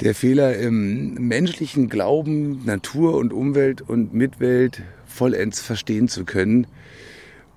der 0.00 0.14
Fehler 0.14 0.56
im 0.56 1.14
menschlichen 1.14 1.88
Glauben, 1.88 2.64
Natur 2.64 3.16
und 3.16 3.32
Umwelt 3.32 3.82
und 3.82 4.14
Mitwelt 4.14 4.82
vollends 5.04 5.60
verstehen 5.60 6.08
zu 6.08 6.24
können 6.24 6.66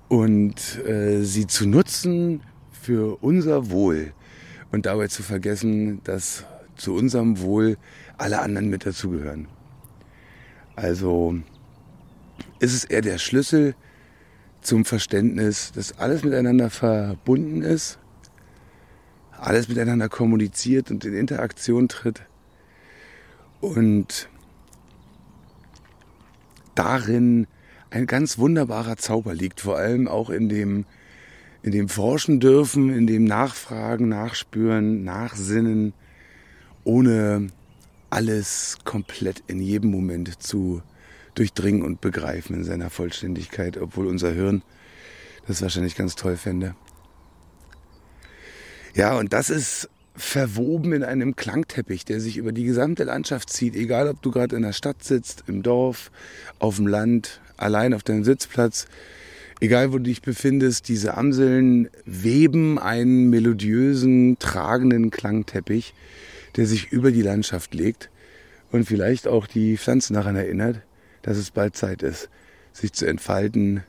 und 0.08 0.84
äh, 0.84 1.22
sie 1.22 1.46
zu 1.46 1.66
nutzen 1.66 2.40
für 2.70 3.16
unser 3.22 3.70
Wohl 3.70 4.12
und 4.72 4.86
dabei 4.86 5.08
zu 5.08 5.22
vergessen, 5.22 6.00
dass 6.04 6.44
zu 6.76 6.94
unserem 6.94 7.40
Wohl 7.40 7.76
alle 8.18 8.40
anderen 8.40 8.68
mit 8.68 8.86
dazugehören. 8.86 9.48
Also 10.76 11.36
ist 12.60 12.74
es 12.74 12.84
eher 12.84 13.02
der 13.02 13.18
Schlüssel 13.18 13.74
zum 14.60 14.84
Verständnis, 14.84 15.72
dass 15.72 15.98
alles 15.98 16.24
miteinander 16.24 16.70
verbunden 16.70 17.62
ist, 17.62 17.98
alles 19.32 19.68
miteinander 19.68 20.08
kommuniziert 20.08 20.90
und 20.90 21.04
in 21.04 21.14
Interaktion 21.14 21.88
tritt 21.88 22.22
und 23.60 24.28
darin 26.74 27.46
ein 27.96 28.06
ganz 28.06 28.36
wunderbarer 28.36 28.96
Zauber 28.98 29.34
liegt, 29.34 29.60
vor 29.60 29.78
allem 29.78 30.06
auch 30.06 30.28
in 30.28 30.48
dem, 30.50 30.84
in 31.62 31.72
dem 31.72 31.88
Forschen 31.88 32.40
dürfen, 32.40 32.90
in 32.90 33.06
dem 33.06 33.24
Nachfragen, 33.24 34.08
Nachspüren, 34.08 35.02
Nachsinnen, 35.02 35.94
ohne 36.84 37.48
alles 38.10 38.78
komplett 38.84 39.42
in 39.46 39.60
jedem 39.60 39.90
Moment 39.90 40.42
zu 40.42 40.82
durchdringen 41.34 41.82
und 41.82 42.00
begreifen 42.00 42.54
in 42.54 42.64
seiner 42.64 42.90
Vollständigkeit, 42.90 43.78
obwohl 43.78 44.06
unser 44.06 44.30
Hirn 44.30 44.62
das 45.46 45.62
wahrscheinlich 45.62 45.96
ganz 45.96 46.16
toll 46.16 46.36
fände. 46.36 46.74
Ja, 48.94 49.18
und 49.18 49.32
das 49.32 49.50
ist 49.50 49.88
verwoben 50.14 50.92
in 50.92 51.02
einem 51.02 51.36
Klangteppich, 51.36 52.04
der 52.04 52.20
sich 52.20 52.36
über 52.36 52.52
die 52.52 52.64
gesamte 52.64 53.04
Landschaft 53.04 53.50
zieht, 53.50 53.74
egal 53.74 54.08
ob 54.08 54.22
du 54.22 54.30
gerade 54.30 54.56
in 54.56 54.62
der 54.62 54.72
Stadt 54.72 55.02
sitzt, 55.02 55.44
im 55.46 55.62
Dorf, 55.62 56.10
auf 56.58 56.76
dem 56.76 56.86
Land, 56.86 57.40
allein 57.56 57.94
auf 57.94 58.02
deinem 58.02 58.24
Sitzplatz, 58.24 58.86
egal 59.60 59.92
wo 59.92 59.98
du 59.98 60.04
dich 60.04 60.22
befindest, 60.22 60.88
diese 60.88 61.16
Amseln 61.16 61.88
weben 62.04 62.78
einen 62.78 63.30
melodiösen, 63.30 64.38
tragenden 64.38 65.10
Klangteppich, 65.10 65.94
der 66.56 66.66
sich 66.66 66.92
über 66.92 67.10
die 67.10 67.22
Landschaft 67.22 67.74
legt 67.74 68.10
und 68.72 68.84
vielleicht 68.84 69.28
auch 69.28 69.46
die 69.46 69.76
Pflanzen 69.76 70.14
daran 70.14 70.36
erinnert, 70.36 70.80
dass 71.22 71.36
es 71.36 71.50
bald 71.50 71.76
Zeit 71.76 72.02
ist, 72.02 72.28
sich 72.72 72.92
zu 72.92 73.06
entfalten, 73.06 73.82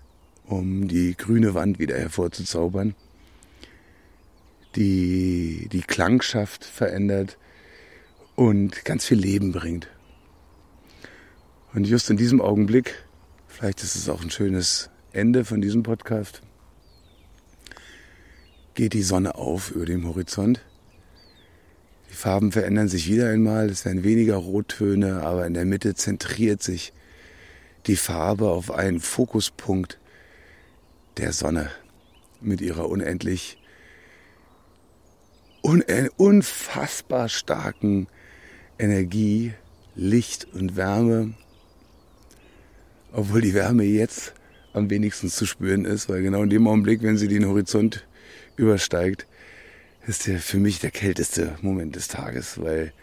um 0.46 0.88
die 0.88 1.16
grüne 1.16 1.54
Wand 1.54 1.80
wieder 1.80 1.98
hervorzuzaubern, 1.98 2.96
die 4.76 5.68
die 5.72 5.82
Klangschaft 5.82 6.64
verändert 6.64 7.38
und 8.36 8.86
ganz 8.86 9.06
viel 9.06 9.18
Leben 9.18 9.52
bringt. 9.52 9.88
Und 11.74 11.86
just 11.86 12.10
in 12.10 12.18
diesem 12.18 12.40
Augenblick, 12.40 12.96
vielleicht 13.58 13.82
ist 13.82 13.96
es 13.96 14.08
auch 14.08 14.22
ein 14.22 14.30
schönes 14.30 14.92
Ende 15.14 15.44
von 15.44 15.62
diesem 15.62 15.82
Podcast, 15.82 16.44
geht 18.76 18.94
die 18.94 19.02
Sonne 19.02 19.34
auf 19.34 19.72
über 19.72 19.86
dem 19.86 20.08
Horizont. 20.08 20.62
Die 22.12 22.14
Farben 22.14 22.52
verändern 22.52 22.88
sich 22.88 23.10
wieder 23.10 23.30
einmal, 23.30 23.68
es 23.72 23.84
werden 23.84 24.04
weniger 24.04 24.36
Rottöne, 24.36 25.24
aber 25.24 25.48
in 25.48 25.56
der 25.56 25.66
Mitte 25.66 25.96
zentriert 25.96 26.62
sich 26.62 26.94
die 27.88 27.96
Farbe 27.96 28.52
auf 28.52 28.70
einen 28.70 29.00
Fokuspunkt 29.00 29.98
der 31.18 31.34
Sonne 31.34 31.72
mit 32.40 32.62
ihrer 32.62 32.88
unendlich 32.88 33.58
un 35.64 35.84
unfassbar 36.18 37.28
starken 37.28 38.08
Energie, 38.78 39.56
Licht 39.96 40.46
und 40.54 40.76
Wärme. 40.76 41.34
Obwohl 43.12 43.42
die 43.42 43.54
Wärme 43.54 43.84
jetzt 43.84 44.34
am 44.74 44.90
wenigsten 44.90 45.30
zu 45.30 45.46
spüren 45.46 45.86
ist, 45.86 46.10
weil 46.10 46.22
genau 46.22 46.44
in 46.44 46.50
dem 46.50 46.68
Augenblick, 46.68 47.02
wenn 47.02 47.18
sie 47.18 47.28
den 47.28 47.48
Horizont 47.48 48.06
übersteigt, 48.58 49.28
ist 50.06 50.28
der 50.28 50.40
für 50.40 50.58
mich 50.58 50.80
der 50.80 50.92
kälteste 50.92 51.58
Moment 51.62 51.96
des 51.96 52.08
Tages, 52.08 52.62
weil 52.62 52.94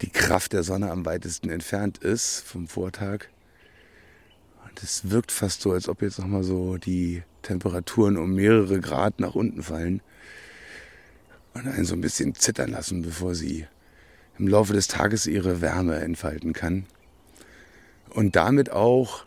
die 0.00 0.10
Kraft 0.10 0.52
der 0.52 0.62
Sonne 0.62 0.90
am 0.90 1.04
weitesten 1.04 1.50
entfernt 1.50 1.98
ist 1.98 2.40
vom 2.40 2.66
Vortag. 2.68 3.26
Und 4.68 4.82
es 4.82 5.10
wirkt 5.10 5.30
fast 5.30 5.60
so, 5.60 5.72
als 5.72 5.88
ob 5.88 6.02
jetzt 6.02 6.18
nochmal 6.18 6.42
so 6.42 6.76
die 6.76 7.22
Temperaturen 7.42 8.16
um 8.16 8.34
mehrere 8.34 8.80
Grad 8.80 9.20
nach 9.20 9.34
unten 9.34 9.62
fallen 9.62 10.00
und 11.54 11.68
einen 11.68 11.84
so 11.84 11.94
ein 11.94 12.00
bisschen 12.00 12.34
zittern 12.34 12.70
lassen, 12.70 13.02
bevor 13.02 13.34
sie 13.34 13.66
im 14.38 14.48
Laufe 14.48 14.72
des 14.72 14.88
Tages 14.88 15.26
ihre 15.26 15.60
Wärme 15.60 15.96
entfalten 15.96 16.52
kann. 16.52 16.86
Und 18.10 18.36
damit 18.36 18.70
auch 18.70 19.24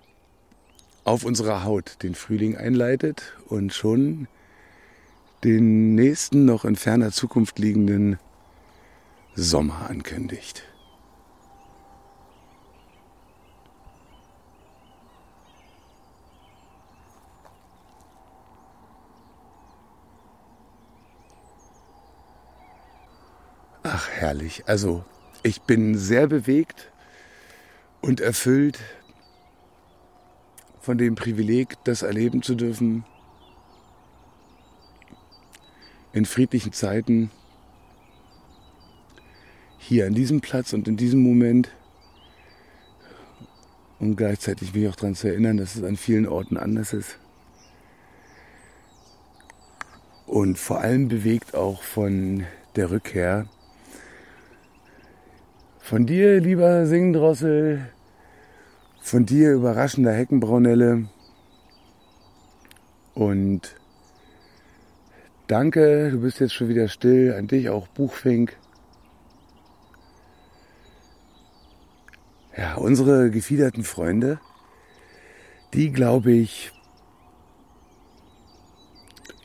auf 1.04 1.24
unserer 1.24 1.64
Haut 1.64 2.04
den 2.04 2.16
Frühling 2.16 2.58
einleitet 2.58 3.34
und 3.48 3.74
schon 3.74 4.28
den 5.44 5.96
nächsten 5.96 6.46
noch 6.46 6.66
in 6.66 6.76
ferner 6.76 7.12
Zukunft 7.12 7.60
liegenden 7.60 8.20
Sommer 9.36 9.90
ankündigt. 9.90 10.64
Ach, 23.84 24.10
herrlich. 24.10 24.64
Also, 24.68 25.06
ich 25.44 25.62
bin 25.62 25.98
sehr 25.98 26.28
bewegt 26.28 26.92
und 28.02 28.22
erfüllt 28.22 28.80
von 30.82 30.98
dem 30.98 31.16
Privileg, 31.16 31.76
das 31.84 32.02
erleben 32.02 32.42
zu 32.42 32.56
dürfen, 32.56 33.04
in 36.14 36.26
friedlichen 36.26 36.74
Zeiten 36.74 37.30
hier 39.78 40.08
an 40.08 40.14
diesem 40.14 40.42
Platz 40.42 40.74
und 40.74 40.88
in 40.88 40.98
diesem 40.98 41.22
Moment 41.22 41.70
und 44.00 44.16
gleichzeitig 44.16 44.74
mich 44.74 44.88
auch 44.88 44.96
daran 44.96 45.16
zu 45.16 45.28
erinnern, 45.28 45.58
dass 45.58 45.76
es 45.76 45.84
an 45.84 45.98
vielen 45.98 46.28
Orten 46.28 46.58
anders 46.58 46.94
ist. 46.94 47.18
Und 50.26 50.58
vor 50.58 50.82
allem 50.82 51.08
bewegt 51.08 51.56
auch 51.56 51.82
von 51.82 52.46
der 52.76 52.92
Rückkehr 52.92 53.48
von 55.88 56.06
dir, 56.06 56.42
lieber 56.42 56.86
Singendrossel, 56.86 57.80
von 59.00 59.26
dir, 59.26 59.54
überraschender 59.54 60.12
Heckenbraunelle 60.12 61.08
und 63.14 63.74
Danke, 65.48 66.12
du 66.12 66.20
bist 66.20 66.42
jetzt 66.42 66.54
schon 66.54 66.68
wieder 66.68 66.90
still. 66.90 67.34
An 67.34 67.48
dich 67.48 67.70
auch 67.70 67.88
Buchfink. 67.88 68.58
Ja, 72.58 72.76
unsere 72.76 73.32
gefiederten 73.32 73.86
Freunde, 73.86 74.42
die 75.74 75.94
glaube 75.94 76.34
ich 76.34 76.74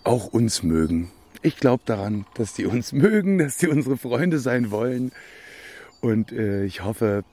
auch 0.03 0.27
uns 0.27 0.65
mögen. 0.65 1.13
Ich 1.43 1.57
glaube 1.57 1.85
daran, 1.87 2.27
dass 2.35 2.55
die 2.55 2.67
uns 2.67 2.91
mögen, 2.93 3.39
dass 3.39 3.59
die 3.59 3.69
unsere 3.69 3.97
Freunde 3.97 4.41
sein 4.41 4.73
wollen. 4.73 5.13
Und 6.03 6.33
äh, 6.33 6.65
ich 6.65 6.85
hoffe, 6.85 7.25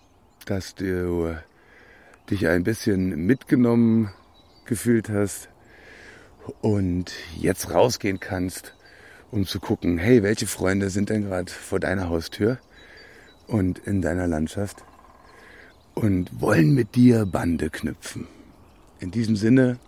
dass 0.46 0.76
du 0.76 1.36
dich 2.30 2.48
ein 2.48 2.64
bisschen 2.64 3.26
mitgenommen 3.26 4.12
gefühlt 4.66 5.10
hast 5.10 5.50
und 6.62 7.12
jetzt 7.36 7.74
rausgehen 7.74 8.20
kannst, 8.20 8.76
um 9.32 9.48
zu 9.48 9.60
gucken, 9.60 9.98
hey, 9.98 10.22
welche 10.22 10.46
Freunde 10.46 10.92
sind 10.92 11.10
denn 11.10 11.24
gerade 11.24 11.52
vor 11.52 11.80
deiner 11.80 12.10
Haustür 12.10 12.60
und 13.48 13.80
in 13.80 14.04
deiner 14.04 14.28
Landschaft 14.28 14.84
und 15.96 16.40
wollen 16.40 16.76
mit 16.76 16.94
dir 16.94 17.26
Bande 17.26 17.72
knüpfen. 17.72 18.28
In 19.00 19.10
diesem 19.10 19.36
Sinne, 19.36 19.80